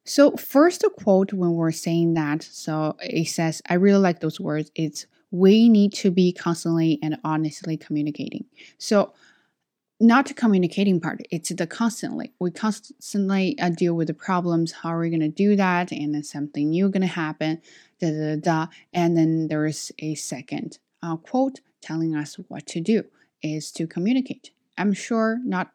So 0.05 0.33
first, 0.33 0.85
a 0.85 0.91
quote 0.91 1.33
when 1.33 1.53
we're 1.53 1.73
saying 1.73 2.13
that. 2.13 2.43
So 2.43 2.97
it 3.01 3.29
says, 3.29 3.63
I 3.71 3.75
really 3.75 4.01
like 4.01 4.21
those 4.21 4.39
words. 4.39 4.71
It's 4.75 5.07
we 5.31 5.71
need 5.71 5.95
to 5.95 6.11
be 6.11 6.35
constantly 6.35 6.99
and 7.03 7.17
honestly 7.25 7.79
communicating. 7.79 8.45
So 8.77 9.15
not 10.01 10.27
the 10.27 10.35
communicating 10.35 11.01
part 11.01 11.21
it's 11.31 11.51
the 11.51 11.67
constantly 11.67 12.33
we 12.39 12.51
constantly 12.51 13.59
uh, 13.59 13.69
deal 13.69 13.95
with 13.95 14.09
the 14.09 14.15
problems 14.15 14.73
how 14.73 14.89
are 14.89 15.01
we 15.01 15.11
going 15.11 15.21
to 15.21 15.29
do 15.29 15.55
that 15.55 15.93
and 15.93 16.15
then 16.15 16.23
something 16.23 16.71
new 16.71 16.89
going 16.89 17.03
to 17.03 17.07
happen 17.07 17.61
da, 18.01 18.11
da, 18.11 18.37
da, 18.37 18.67
and 18.95 19.17
then 19.17 19.49
there 19.49 19.67
is 19.67 19.93
a 19.99 20.15
second 20.15 20.79
uh, 21.03 21.17
quote 21.17 21.61
telling 21.81 22.15
us 22.15 22.37
what 22.49 22.67
to 22.67 22.81
do 22.81 23.05
is 23.43 23.73
to 23.73 23.87
communicate. 23.87 24.51
I'm 24.79 24.93
sure 24.93 25.39
not 25.45 25.73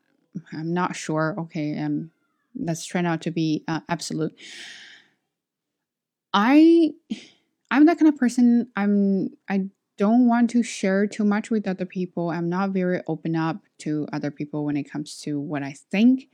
i'm 0.52 0.74
not 0.74 0.96
sure 0.96 1.34
okay 1.38 1.80
um 1.80 2.12
let's 2.56 2.86
try 2.86 3.02
not 3.02 3.22
to 3.22 3.32
be 3.32 3.64
uh, 3.68 3.82
absolute. 3.88 4.36
I 6.34 6.92
i'm 7.72 7.86
that 7.86 7.98
kind 7.98 8.10
of 8.10 8.18
person 8.18 8.70
i'm 8.76 9.30
i 9.50 9.66
don't 9.97 10.27
want 10.27 10.49
to 10.51 10.63
share 10.63 11.08
too 11.08 11.23
much 11.23 11.49
with 11.49 11.67
other 11.67 11.86
people. 11.86 12.29
I'm 12.29 12.49
not 12.49 12.71
very 12.71 13.01
open 13.08 13.36
up 13.36 13.58
to 13.79 14.08
other 14.12 14.31
people 14.31 14.65
when 14.65 14.77
it 14.77 14.89
comes 14.89 15.21
to 15.21 15.39
what 15.39 15.63
I 15.63 15.75
think. 15.91 16.29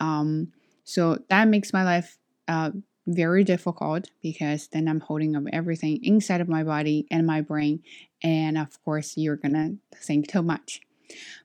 Um, 0.00 0.52
so 0.84 1.18
that 1.28 1.48
makes 1.48 1.72
my 1.72 1.84
life 1.84 2.18
uh, 2.48 2.70
very 3.06 3.44
difficult 3.44 4.10
because 4.22 4.68
then 4.68 4.88
I'm 4.88 5.00
holding 5.00 5.36
up 5.36 5.44
everything 5.52 6.04
inside 6.04 6.40
of 6.40 6.48
my 6.48 6.64
body 6.64 7.06
and 7.10 7.26
my 7.26 7.40
brain. 7.40 7.82
And 8.22 8.58
of 8.58 8.82
course, 8.84 9.16
you're 9.16 9.36
gonna 9.36 9.76
think 9.94 10.28
too 10.28 10.42
much. 10.42 10.80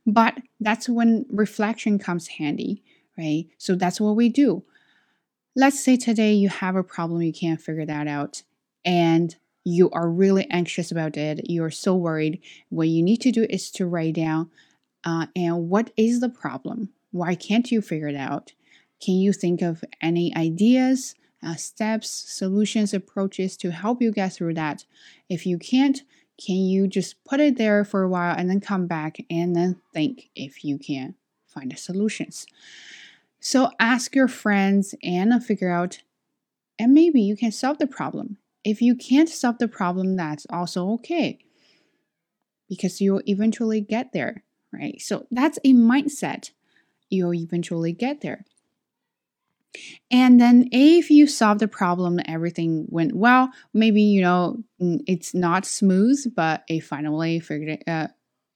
But 0.06 0.38
that's 0.60 0.90
when 0.90 1.26
reflection 1.30 2.00
comes 2.00 2.28
handy, 2.28 2.84
right? 3.18 3.46
So 3.58 3.76
that's 3.76 4.02
what 4.02 4.16
we 4.16 4.30
do. 4.30 4.64
Let's 5.56 5.80
say 5.80 5.98
today 5.98 6.34
you 6.34 6.50
have 6.50 6.76
a 6.76 6.84
problem, 6.84 7.22
you 7.22 7.34
can't 7.34 7.62
figure 7.62 7.86
that 7.86 8.08
out. 8.08 8.44
And 8.84 9.36
you 9.64 9.90
are 9.92 10.10
really 10.10 10.50
anxious 10.50 10.92
about 10.92 11.18
it, 11.18 11.50
you're 11.50 11.72
so 11.72 11.96
worried, 11.96 12.42
what 12.70 12.88
you 12.88 13.04
need 13.04 13.22
to 13.22 13.32
do 13.32 13.46
is 13.50 13.72
to 13.72 13.86
write 13.86 14.16
down 14.16 14.50
uh, 15.04 15.28
and 15.36 15.70
what 15.70 15.92
is 15.98 16.20
the 16.20 16.30
problem? 16.30 16.90
Why 17.12 17.36
can't 17.36 17.72
you 17.72 17.82
figure 17.82 18.08
it 18.08 18.16
out? 18.16 18.54
Can 19.04 19.16
you 19.16 19.34
think 19.34 19.62
of 19.62 19.84
any 20.02 20.36
ideas, 20.36 21.16
uh, 21.44 21.56
steps, 21.56 22.10
solutions, 22.10 22.94
approaches 22.94 23.58
to 23.58 23.72
help 23.72 24.02
you 24.02 24.12
get 24.12 24.34
through 24.34 24.54
that? 24.56 24.86
If 25.28 25.46
you 25.46 25.58
can't, 25.58 26.02
can 26.44 26.58
you 26.58 26.88
just 26.88 27.24
put 27.24 27.40
it 27.40 27.58
there 27.58 27.84
for 27.84 28.04
a 28.04 28.10
while 28.10 28.36
and 28.36 28.50
then 28.50 28.62
come 28.62 28.88
back 28.88 29.18
and 29.30 29.56
then 29.56 29.82
think 29.94 30.30
if 30.36 30.64
you 30.64 30.78
can 30.78 31.16
find 31.48 31.72
the 31.72 31.78
solutions? 31.78 32.46
So 33.40 33.72
ask 33.80 34.16
your 34.16 34.28
friends 34.28 34.94
and 35.02 35.44
figure 35.44 35.72
out, 35.72 36.04
and 36.78 36.94
maybe 36.94 37.22
you 37.22 37.36
can 37.36 37.52
solve 37.52 37.80
the 37.80 37.88
problem. 37.88 38.38
If 38.64 38.82
you 38.82 38.96
can't 38.96 39.30
solve 39.30 39.58
the 39.58 39.68
problem, 39.68 40.16
that's 40.16 40.46
also 40.50 40.92
okay 40.94 41.40
because 42.70 43.02
you'll 43.02 43.22
eventually 43.26 43.82
get 43.82 44.14
there, 44.14 44.44
right? 44.72 45.02
So 45.02 45.28
that's 45.30 45.60
a 45.66 45.74
mindset. 45.74 46.52
You'll 47.10 47.34
eventually 47.34 47.92
get 47.92 48.22
there. 48.22 48.46
And 50.10 50.40
then 50.40 50.70
if 50.72 51.10
you 51.10 51.28
solve 51.28 51.60
the 51.60 51.68
problem, 51.68 52.20
everything 52.26 52.86
went 52.90 53.16
well. 53.16 53.52
Maybe 53.74 54.02
you 54.02 54.22
know 54.22 54.64
it's 54.80 55.34
not 55.34 55.66
smooth, 55.66 56.34
but 56.36 56.64
it 56.68 56.82
finally 56.82 57.40
figured 57.40 57.70
it. 57.70 57.84
Uh, 57.88 58.08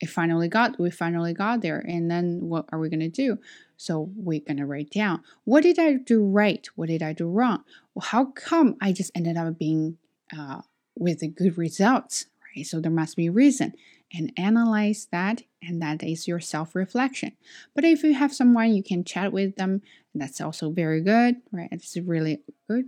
it 0.05 0.09
finally 0.09 0.47
got. 0.47 0.79
We 0.79 0.91
finally 0.91 1.33
got 1.33 1.61
there. 1.61 1.79
And 1.79 2.09
then 2.09 2.39
what 2.49 2.65
are 2.71 2.79
we 2.79 2.89
gonna 2.89 3.09
do? 3.09 3.39
So 3.77 4.09
we're 4.15 4.39
gonna 4.39 4.65
write 4.65 4.91
down 4.91 5.21
what 5.43 5.63
did 5.63 5.79
I 5.79 5.93
do 5.93 6.23
right? 6.23 6.65
What 6.75 6.87
did 6.87 7.03
I 7.03 7.13
do 7.13 7.27
wrong? 7.27 7.63
Well, 7.93 8.05
how 8.05 8.25
come 8.25 8.77
I 8.81 8.91
just 8.91 9.11
ended 9.15 9.37
up 9.37 9.57
being 9.57 9.97
uh, 10.37 10.61
with 10.95 11.19
the 11.19 11.27
good 11.27 11.57
results? 11.57 12.27
Right. 12.55 12.65
So 12.65 12.79
there 12.79 12.91
must 12.91 13.17
be 13.17 13.27
a 13.27 13.31
reason 13.31 13.73
and 14.13 14.31
analyze 14.37 15.07
that 15.11 15.41
and 15.61 15.81
that 15.81 16.03
is 16.03 16.27
your 16.27 16.39
self-reflection 16.39 17.31
but 17.73 17.83
if 17.83 18.03
you 18.03 18.13
have 18.13 18.33
someone 18.33 18.73
you 18.73 18.83
can 18.83 19.03
chat 19.03 19.31
with 19.31 19.55
them 19.55 19.81
that's 20.13 20.39
also 20.39 20.69
very 20.69 21.01
good 21.01 21.35
right 21.51 21.69
it's 21.71 21.97
really 21.97 22.39
good 22.69 22.85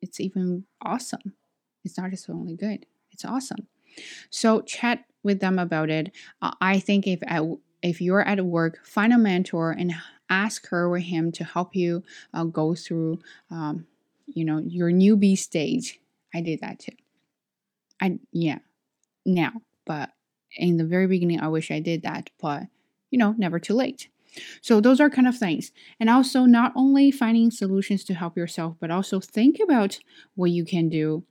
it's 0.00 0.18
even 0.18 0.64
awesome 0.82 1.34
it's 1.84 1.98
not 1.98 2.10
just 2.10 2.30
only 2.30 2.56
good 2.56 2.86
it's 3.12 3.24
awesome 3.24 3.66
so 4.30 4.60
chat 4.62 5.04
with 5.26 5.40
them 5.40 5.58
about 5.58 5.90
it 5.90 6.10
uh, 6.40 6.52
i 6.60 6.78
think 6.78 7.06
if 7.06 7.20
at, 7.26 7.42
if 7.82 8.00
you're 8.00 8.22
at 8.22 8.44
work 8.44 8.78
find 8.86 9.12
a 9.12 9.18
mentor 9.18 9.72
and 9.72 9.92
ask 10.30 10.66
her 10.68 10.88
or 10.88 10.98
him 10.98 11.30
to 11.30 11.44
help 11.44 11.76
you 11.76 12.02
uh, 12.34 12.44
go 12.44 12.74
through 12.74 13.18
um, 13.50 13.86
you 14.26 14.44
know 14.44 14.58
your 14.58 14.90
newbie 14.90 15.36
stage 15.36 16.00
i 16.34 16.40
did 16.40 16.60
that 16.60 16.78
too 16.78 16.92
i 18.00 18.18
yeah 18.32 18.58
now 19.26 19.52
but 19.84 20.10
in 20.56 20.76
the 20.76 20.84
very 20.84 21.06
beginning, 21.06 21.40
I 21.40 21.48
wish 21.48 21.70
I 21.70 21.80
did 21.80 22.02
that, 22.02 22.30
but 22.40 22.64
you 23.10 23.18
know, 23.18 23.34
never 23.38 23.58
too 23.58 23.74
late. 23.74 24.08
So 24.60 24.80
those 24.80 25.00
are 25.00 25.08
kind 25.08 25.28
of 25.28 25.36
things. 25.36 25.72
And 25.98 26.10
also 26.10 26.44
not 26.44 26.72
only 26.76 27.10
finding 27.10 27.50
solutions 27.50 28.04
to 28.04 28.14
help 28.14 28.36
yourself, 28.36 28.76
but 28.80 28.90
also 28.90 29.20
think 29.20 29.58
about 29.62 29.98
what 30.34 30.50
you 30.50 30.64
can 30.64 30.88
do 30.88 31.24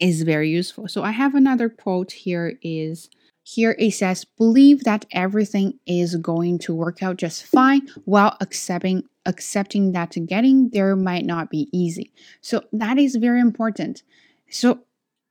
is 0.00 0.22
very 0.22 0.50
useful. 0.50 0.88
So 0.88 1.02
I 1.02 1.10
have 1.12 1.34
another 1.34 1.68
quote 1.68 2.12
here 2.12 2.58
is 2.62 3.10
here 3.42 3.74
it 3.78 3.92
says 3.92 4.24
believe 4.24 4.84
that 4.84 5.06
everything 5.12 5.78
is 5.86 6.16
going 6.16 6.58
to 6.58 6.74
work 6.74 7.02
out 7.02 7.16
just 7.16 7.44
fine 7.44 7.88
while 8.04 8.36
accepting 8.40 9.04
accepting 9.26 9.92
that 9.92 10.16
getting 10.26 10.70
there 10.70 10.96
might 10.96 11.24
not 11.24 11.50
be 11.50 11.68
easy. 11.72 12.12
So 12.40 12.62
that 12.72 12.98
is 12.98 13.16
very 13.16 13.40
important. 13.40 14.02
So 14.50 14.80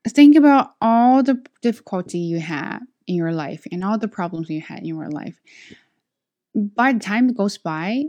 think 0.07 0.35
about 0.35 0.75
all 0.81 1.23
the 1.23 1.43
difficulty 1.61 2.19
you 2.19 2.39
had 2.39 2.79
in 3.07 3.15
your 3.15 3.31
life 3.31 3.65
and 3.71 3.83
all 3.83 3.97
the 3.97 4.07
problems 4.07 4.49
you 4.49 4.61
had 4.61 4.79
in 4.79 4.85
your 4.85 5.09
life. 5.09 5.39
By 6.55 6.93
the 6.93 6.99
time 6.99 7.29
it 7.29 7.37
goes 7.37 7.57
by, 7.57 8.05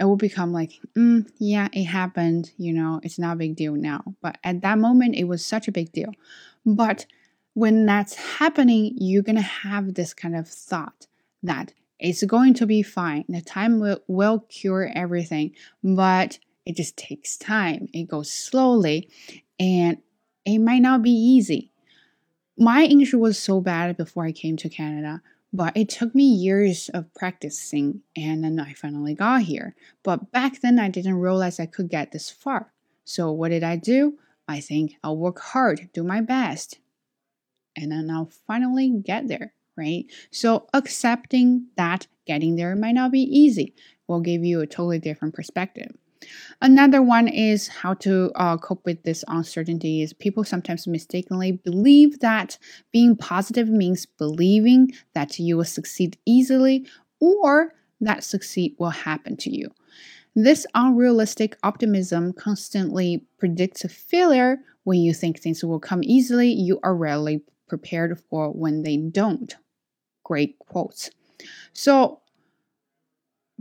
it 0.00 0.04
will 0.04 0.16
become 0.16 0.50
like, 0.50 0.80
mm, 0.96 1.30
yeah, 1.38 1.68
it 1.74 1.84
happened. 1.84 2.52
You 2.56 2.72
know, 2.72 3.00
it's 3.02 3.18
not 3.18 3.34
a 3.34 3.36
big 3.36 3.54
deal 3.54 3.74
now. 3.74 4.02
But 4.22 4.38
at 4.42 4.62
that 4.62 4.78
moment, 4.78 5.14
it 5.14 5.24
was 5.24 5.44
such 5.44 5.68
a 5.68 5.72
big 5.72 5.92
deal. 5.92 6.12
But 6.64 7.04
when 7.52 7.84
that's 7.84 8.14
happening, 8.14 8.94
you're 8.96 9.22
going 9.22 9.36
to 9.36 9.42
have 9.42 9.94
this 9.94 10.14
kind 10.14 10.34
of 10.34 10.48
thought 10.48 11.06
that 11.42 11.74
it's 11.98 12.22
going 12.22 12.54
to 12.54 12.66
be 12.66 12.82
fine. 12.82 13.26
The 13.28 13.42
time 13.42 13.78
will, 13.78 14.00
will 14.08 14.40
cure 14.48 14.90
everything, 14.94 15.54
but 15.84 16.38
it 16.64 16.76
just 16.76 16.96
takes 16.96 17.36
time. 17.36 17.88
It 17.92 18.08
goes 18.08 18.32
slowly. 18.32 19.10
And 19.58 19.98
it 20.46 20.60
might 20.60 20.80
not 20.80 21.02
be 21.02 21.10
easy. 21.10 21.72
My 22.56 22.84
English 22.84 23.12
was 23.12 23.38
so 23.38 23.60
bad 23.60 23.98
before 23.98 24.24
I 24.24 24.32
came 24.32 24.56
to 24.58 24.70
Canada, 24.70 25.20
but 25.52 25.76
it 25.76 25.88
took 25.88 26.14
me 26.14 26.24
years 26.24 26.88
of 26.90 27.12
practicing 27.14 28.02
and 28.16 28.44
then 28.44 28.60
I 28.60 28.72
finally 28.72 29.14
got 29.14 29.42
here. 29.42 29.74
But 30.02 30.30
back 30.30 30.60
then, 30.60 30.78
I 30.78 30.88
didn't 30.88 31.16
realize 31.16 31.58
I 31.58 31.66
could 31.66 31.88
get 31.88 32.12
this 32.12 32.30
far. 32.30 32.72
So, 33.04 33.32
what 33.32 33.48
did 33.48 33.64
I 33.64 33.76
do? 33.76 34.18
I 34.46 34.60
think 34.60 34.94
I'll 35.02 35.16
work 35.16 35.40
hard, 35.40 35.90
do 35.92 36.02
my 36.02 36.20
best, 36.20 36.78
and 37.76 37.90
then 37.90 38.10
I'll 38.10 38.30
finally 38.46 38.90
get 38.90 39.28
there, 39.28 39.54
right? 39.76 40.04
So, 40.30 40.68
accepting 40.72 41.66
that 41.76 42.06
getting 42.26 42.56
there 42.56 42.76
might 42.76 42.92
not 42.92 43.12
be 43.12 43.22
easy 43.22 43.74
will 44.06 44.20
give 44.20 44.44
you 44.44 44.60
a 44.60 44.66
totally 44.66 44.98
different 44.98 45.34
perspective. 45.34 45.92
Another 46.60 47.02
one 47.02 47.28
is 47.28 47.68
how 47.68 47.94
to 47.94 48.30
uh, 48.34 48.58
cope 48.58 48.84
with 48.84 49.02
this 49.02 49.24
uncertainty 49.28 50.02
is 50.02 50.12
people 50.12 50.44
sometimes 50.44 50.86
mistakenly 50.86 51.52
believe 51.52 52.20
that 52.20 52.58
being 52.92 53.16
positive 53.16 53.68
means 53.68 54.04
believing 54.06 54.92
that 55.14 55.38
you 55.38 55.56
will 55.56 55.64
succeed 55.64 56.18
easily 56.26 56.86
or 57.20 57.72
that 58.00 58.24
succeed 58.24 58.74
will 58.78 58.90
happen 58.90 59.36
to 59.38 59.50
you. 59.50 59.68
This 60.34 60.66
unrealistic 60.74 61.56
optimism 61.62 62.32
constantly 62.32 63.26
predicts 63.38 63.84
a 63.84 63.88
failure. 63.88 64.58
When 64.84 65.00
you 65.00 65.12
think 65.12 65.38
things 65.40 65.64
will 65.64 65.80
come 65.80 66.02
easily, 66.04 66.50
you 66.52 66.78
are 66.82 66.94
rarely 66.94 67.42
prepared 67.68 68.20
for 68.28 68.50
when 68.50 68.82
they 68.82 68.96
don't. 68.96 69.54
Great 70.24 70.58
quotes. 70.58 71.10
So, 71.72 72.20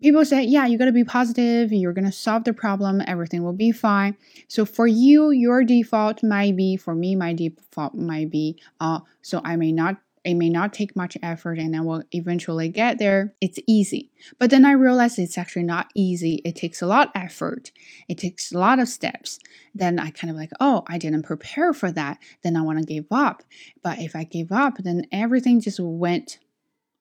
people 0.02 0.26
say, 0.26 0.44
yeah, 0.44 0.66
you 0.66 0.78
got 0.78 0.86
to 0.86 0.92
be 0.92 1.04
positive, 1.04 1.72
you're 1.72 1.94
going 1.94 2.06
to 2.06 2.12
solve 2.12 2.44
the 2.44 2.54
problem, 2.54 3.02
everything 3.08 3.44
will 3.44 3.54
be 3.54 3.72
fine. 3.72 4.16
So 4.48 4.66
for 4.66 4.88
you, 4.88 5.32
your 5.32 5.64
default 5.64 6.24
might 6.24 6.56
be, 6.56 6.78
for 6.78 6.96
me, 6.96 7.16
my 7.16 7.34
default 7.34 7.96
might 7.96 8.30
be, 8.30 8.62
uh, 8.80 9.00
so 9.22 9.42
I 9.44 9.56
may 9.56 9.72
not 9.72 9.98
it 10.26 10.36
may 10.36 10.50
not 10.50 10.74
take 10.74 10.96
much 10.96 11.18
effort 11.24 11.58
and 11.60 11.76
I 11.76 11.82
will 11.82 12.04
eventually 12.12 12.70
get 12.70 13.00
there. 13.00 13.34
It's 13.42 13.60
easy. 13.68 14.12
But 14.38 14.50
then 14.50 14.66
I 14.66 14.72
realized 14.74 15.18
it's 15.18 15.38
actually 15.38 15.64
not 15.64 15.90
easy. 15.96 16.42
It 16.44 16.56
takes 16.56 16.82
a 16.82 16.88
lot 16.88 17.08
of 17.08 17.22
effort. 17.22 17.72
It 18.08 18.18
takes 18.18 18.52
a 18.52 18.60
lot 18.60 18.80
of 18.80 18.90
steps. 18.90 19.40
Then 19.74 19.98
I 19.98 20.12
kind 20.12 20.30
of 20.30 20.38
like, 20.38 20.52
oh, 20.60 20.84
I 20.88 20.98
didn't 20.98 21.24
prepare 21.24 21.74
for 21.74 21.92
that. 21.94 22.20
Then 22.44 22.58
I 22.58 22.62
want 22.62 22.80
to 22.80 22.86
give 22.86 23.06
up. 23.12 23.44
But 23.82 24.00
if 24.00 24.16
I 24.16 24.24
give 24.26 24.52
up, 24.52 24.78
then 24.80 25.08
everything 25.12 25.62
just 25.62 25.80
went 25.80 26.40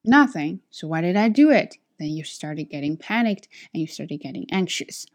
nothing. 0.05 0.61
So 0.71 0.87
why 0.89 1.01
did 1.01 1.17
I 1.17 1.29
do 1.29 1.51
it? 1.51 1.77
Then 1.99 2.09
you 2.09 2.25
started 2.25 2.65
getting 2.65 2.97
panicked 2.97 3.49
and 3.73 3.81
you 3.81 3.87
started 3.87 4.21
getting 4.21 4.47
anxious. 4.51 5.07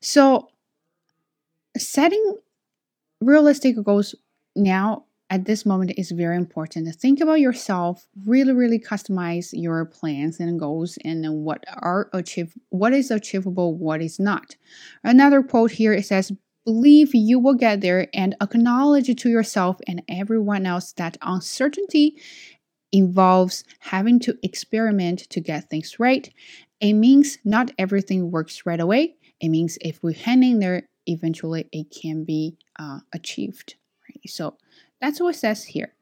So, 0.00 0.48
setting 1.76 2.38
realistic 3.20 3.82
goals 3.82 4.14
now 4.54 5.04
at 5.28 5.44
this 5.44 5.66
moment 5.66 5.92
is 5.96 6.12
very 6.12 6.36
important. 6.36 6.94
Think 6.94 7.20
about 7.20 7.40
yourself, 7.40 8.06
really, 8.24 8.52
really 8.52 8.78
customize 8.78 9.50
your 9.52 9.84
plans 9.84 10.38
and 10.38 10.58
goals 10.58 10.98
and 11.04 11.44
what 11.44 11.64
are 11.68 12.08
achieve 12.12 12.54
what 12.70 12.92
is 12.92 13.10
achievable, 13.10 13.76
what 13.76 14.00
is 14.00 14.20
not. 14.20 14.56
Another 15.02 15.42
quote 15.42 15.72
here 15.72 15.92
it 15.92 16.06
says, 16.06 16.32
believe 16.64 17.14
you 17.14 17.38
will 17.38 17.54
get 17.54 17.80
there 17.80 18.08
and 18.12 18.34
acknowledge 18.42 19.14
to 19.14 19.28
yourself 19.28 19.78
and 19.86 20.02
everyone 20.08 20.66
else 20.66 20.92
that 20.92 21.16
uncertainty 21.22 22.16
involves 22.96 23.64
having 23.80 24.18
to 24.20 24.36
experiment 24.42 25.20
to 25.30 25.40
get 25.40 25.68
things 25.68 25.98
right. 25.98 26.32
It 26.80 26.94
means 26.94 27.38
not 27.44 27.70
everything 27.78 28.30
works 28.30 28.64
right 28.66 28.80
away. 28.80 29.16
It 29.40 29.50
means 29.50 29.78
if 29.80 30.02
we 30.02 30.14
hang 30.14 30.42
in 30.42 30.60
there, 30.60 30.88
eventually 31.06 31.68
it 31.72 31.90
can 31.90 32.24
be 32.24 32.56
uh, 32.78 33.00
achieved. 33.12 33.76
Right? 34.08 34.28
So 34.28 34.56
that's 35.00 35.20
what 35.20 35.34
it 35.34 35.38
says 35.38 35.64
here. 35.64 35.92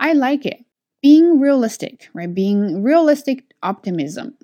I 0.00 0.14
like 0.14 0.46
it. 0.46 0.64
Being 1.02 1.40
realistic, 1.40 2.08
right? 2.14 2.32
Being 2.32 2.82
realistic 2.82 3.44
optimism. 3.62 4.34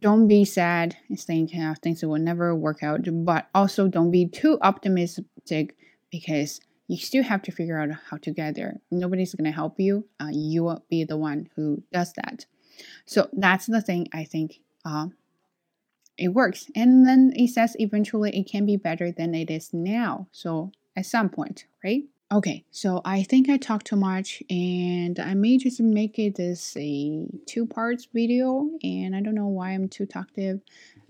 Don't 0.00 0.26
be 0.26 0.44
sad 0.44 0.96
and 1.08 1.20
think 1.20 1.54
uh, 1.54 1.74
things 1.82 2.02
will 2.02 2.18
never 2.18 2.54
work 2.54 2.82
out, 2.82 3.00
but 3.24 3.48
also 3.54 3.88
don't 3.88 4.10
be 4.10 4.26
too 4.26 4.58
optimistic 4.62 5.76
because 6.10 6.60
you 6.88 6.96
still 6.96 7.22
have 7.22 7.42
to 7.42 7.52
figure 7.52 7.78
out 7.78 7.90
how 8.10 8.16
to 8.16 8.32
get 8.32 8.56
there. 8.56 8.80
Nobody's 8.90 9.34
going 9.34 9.44
to 9.44 9.54
help 9.54 9.78
you. 9.78 10.06
Uh, 10.18 10.30
you 10.32 10.64
will 10.64 10.84
be 10.90 11.04
the 11.04 11.16
one 11.16 11.50
who 11.54 11.82
does 11.92 12.14
that. 12.14 12.46
So 13.06 13.28
that's 13.32 13.66
the 13.66 13.82
thing 13.82 14.08
I 14.12 14.24
think 14.24 14.60
uh, 14.84 15.08
it 16.16 16.28
works. 16.28 16.70
And 16.74 17.06
then 17.06 17.32
it 17.36 17.48
says 17.48 17.76
eventually 17.78 18.36
it 18.36 18.50
can 18.50 18.64
be 18.64 18.76
better 18.76 19.12
than 19.12 19.34
it 19.34 19.50
is 19.50 19.72
now. 19.72 20.28
So 20.32 20.72
at 20.96 21.06
some 21.06 21.28
point, 21.28 21.66
right? 21.84 22.04
Okay, 22.30 22.64
so 22.70 23.00
I 23.06 23.22
think 23.22 23.48
I 23.48 23.56
talked 23.56 23.86
too 23.86 23.96
much 23.96 24.42
and 24.50 25.18
I 25.18 25.32
may 25.32 25.56
just 25.56 25.80
make 25.80 26.18
it 26.18 26.38
as 26.38 26.74
a 26.78 27.26
two 27.46 27.66
parts 27.66 28.06
video 28.12 28.68
and 28.82 29.16
I 29.16 29.22
don't 29.22 29.34
know 29.34 29.46
why 29.46 29.70
I'm 29.70 29.88
too 29.88 30.04
talkative. 30.04 30.60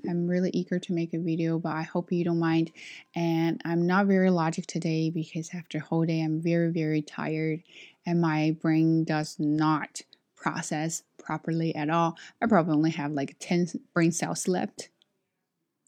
I'm 0.08 0.26
really 0.26 0.50
eager 0.52 0.78
to 0.78 0.92
make 0.92 1.14
a 1.14 1.18
video, 1.18 1.58
but 1.58 1.72
I 1.72 1.82
hope 1.82 2.12
you 2.12 2.24
don't 2.24 2.38
mind. 2.38 2.70
And 3.14 3.61
I'm 3.64 3.87
not 3.87 4.06
very 4.06 4.30
logic 4.30 4.66
today 4.66 5.11
because 5.11 5.50
after 5.54 5.78
whole 5.78 6.04
day, 6.04 6.20
I'm 6.20 6.40
very, 6.40 6.70
very 6.70 7.02
tired 7.02 7.62
and 8.06 8.20
my 8.20 8.56
brain 8.61 9.04
does 9.04 9.37
not 9.38 10.02
process 10.37 11.02
properly 11.18 11.74
at 11.74 11.90
all. 11.90 12.16
I 12.40 12.46
probably 12.46 12.74
only 12.74 12.90
have 12.92 13.12
like 13.12 13.37
10 13.40 13.68
brain 13.92 14.12
cells 14.12 14.48
left. 14.48 14.88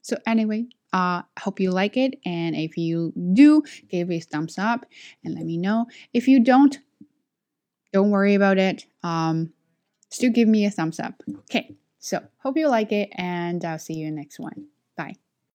So, 0.03 0.16
anyway, 0.27 0.66
uh, 0.92 1.23
hope 1.38 1.61
you 1.61 1.70
like 1.70 1.96
it. 1.96 2.18
And 2.25 2.57
if 2.57 2.77
you 2.77 3.12
do, 3.33 3.62
give 3.88 4.11
it 4.11 4.16
a 4.16 4.20
thumbs 4.20 4.59
up 4.59 4.87
and 5.25 5.35
let 5.35 5.44
me 5.44 5.57
know. 5.57 5.87
If 6.12 6.27
you 6.27 6.42
don't, 6.42 6.79
don't 7.92 8.11
worry 8.11 8.35
about 8.35 8.59
it. 8.59 8.87
Um, 9.03 9.53
still 10.11 10.31
give 10.31 10.49
me 10.49 10.64
a 10.64 10.70
thumbs 10.70 10.99
up. 11.01 11.23
Okay. 11.40 11.75
So, 12.01 12.27
hope 12.39 12.57
you 12.57 12.69
like 12.69 12.93
it, 12.93 13.11
and 13.15 13.65
I'll 13.65 13.79
see 13.79 13.95
you 13.95 14.11
next 14.11 14.41
one. 14.41 14.69
Bye. 14.97 15.30